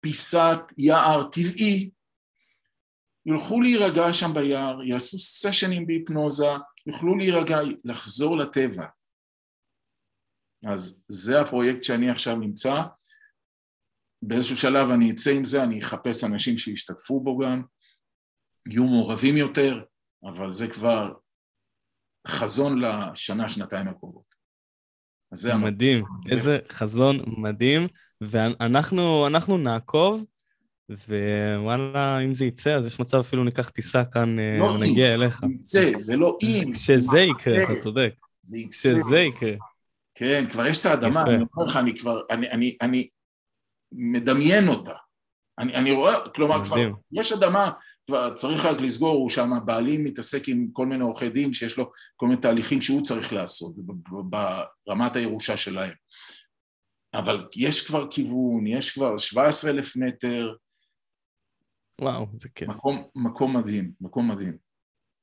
[0.00, 1.90] פיסת יער טבעי,
[3.26, 6.50] ילכו להירגע שם ביער, יעשו סשנים בהיפנוזה,
[6.86, 8.86] יוכלו להירגע, לחזור לטבע.
[10.66, 12.74] אז זה הפרויקט שאני עכשיו נמצא.
[14.22, 17.62] באיזשהו שלב אני אצא עם זה, אני אחפש אנשים שישתתפו בו גם,
[18.68, 19.84] יהיו מעורבים יותר,
[20.24, 21.14] אבל זה כבר
[22.26, 24.34] חזון לשנה, שנתיים הקרובות.
[25.34, 26.04] זה מדהים.
[26.32, 27.88] איזה חזון מדהים,
[28.20, 30.24] ואנחנו נעקוב
[31.58, 35.40] ווואלה, אם זה יצא, אז יש מצב אפילו ניקח טיסה כאן לא ונגיע אם, אליך.
[35.60, 36.74] זה יצא, זה לא אם.
[36.74, 38.14] שזה יקרה, אתה צודק.
[38.42, 38.88] זה יצא.
[38.88, 39.52] שזה יקרה.
[40.14, 43.08] כן, כבר יש את האדמה, אני אומר לך, אני כבר, אני, אני, אני
[43.92, 44.94] מדמיין אותה.
[45.58, 46.76] אני, אני רואה, כלומר, כבר
[47.12, 47.70] יש אדמה,
[48.06, 51.90] כבר צריך רק לסגור, הוא שם, הבעלים מתעסק עם כל מיני עורכי דין שיש לו
[52.16, 53.74] כל מיני תהליכים שהוא צריך לעשות
[54.86, 55.92] ברמת הירושה שלהם.
[57.14, 60.54] אבל יש כבר כיוון, יש כבר 17 אלף מטר,
[62.00, 62.68] וואו, זה כיף.
[62.68, 64.56] מקום, מקום מדהים, מקום מדהים.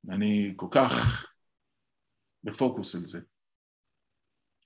[0.09, 1.25] אני כל כך
[2.43, 3.19] בפוקוס על זה.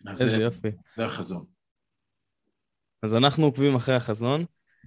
[0.10, 0.68] איזה זה, יופי.
[0.89, 1.45] זה החזון.
[3.04, 4.45] אז אנחנו עוקבים אחרי החזון.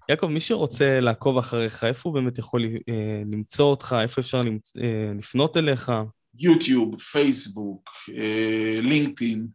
[0.09, 3.97] יעקב, מי שרוצה לעקוב אחריך, איפה הוא באמת יכול אה, למצוא אותך?
[4.03, 4.77] איפה אפשר למצ...
[4.77, 5.93] אה, לפנות אליך?
[6.41, 9.47] יוטיוב, פייסבוק, אה, לינקדאין.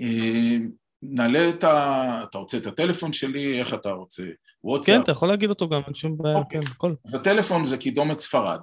[0.00, 0.56] אה,
[1.02, 2.20] נעלה את ה...
[2.24, 3.60] אתה רוצה את הטלפון שלי?
[3.60, 4.24] איך אתה רוצה?
[4.64, 4.94] וואטסאפ.
[4.94, 6.60] כן, אתה יכול להגיד אותו גם, אין שום בעיה, אוקיי.
[6.60, 6.94] כן, הכל.
[7.06, 8.60] אז הטלפון זה קידומת ספרד.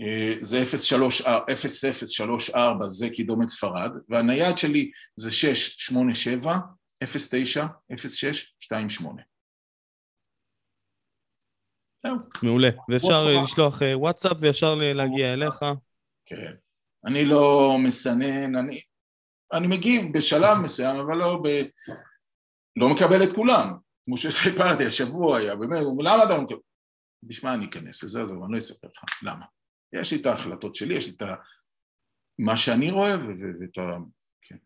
[0.00, 6.56] אה, זה 0034, זה קידומת ספרד, והנייד שלי זה 687
[7.04, 9.22] 09 06 28.
[12.02, 12.16] זהו.
[12.42, 12.68] מעולה.
[12.88, 15.64] ואפשר לשלוח אה, וואטסאפ וישר להגיע אליך.
[16.26, 16.52] כן.
[17.06, 18.80] אני לא מסנן, אני,
[19.52, 21.48] אני מגיב בשלב מסוים, אבל לא ב...
[22.76, 23.89] לא מקבל את כולם.
[24.10, 26.58] כמו שסיפרתי, השבוע היה, באמת, הוא אומר, למה אתה לא מקבל?
[27.22, 29.46] בשביל אני אכנס לזה, אז אני לא אספר לך, למה?
[29.92, 31.22] יש לי את ההחלטות שלי, יש לי את
[32.38, 33.16] מה שאני רואה
[33.60, 33.96] ואת ה...
[34.42, 34.56] כן.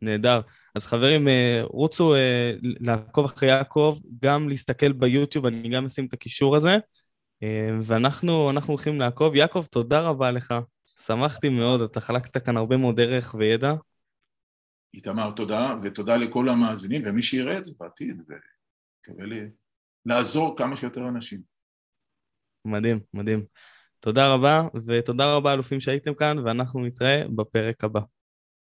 [0.00, 0.40] נהדר.
[0.74, 6.12] אז חברים, אה, רוצו אה, לעקוב אחרי יעקב, גם להסתכל ביוטיוב, אני גם אשים את
[6.12, 6.76] הקישור הזה,
[7.42, 9.34] אה, ואנחנו הולכים לעקוב.
[9.34, 10.54] יעקב, תודה רבה לך,
[11.06, 13.74] שמחתי מאוד, אתה חלקת כאן הרבה מאוד ערך וידע.
[14.94, 19.40] איתמר, תודה, ותודה לכל המאזינים, ומי שיראה את זה בעתיד, ומקווה לי
[20.06, 21.40] לעזור כמה שיותר אנשים.
[22.64, 23.44] מדהים, מדהים.
[24.00, 28.00] תודה רבה, ותודה רבה אלופים שהייתם כאן, ואנחנו נתראה בפרק הבא.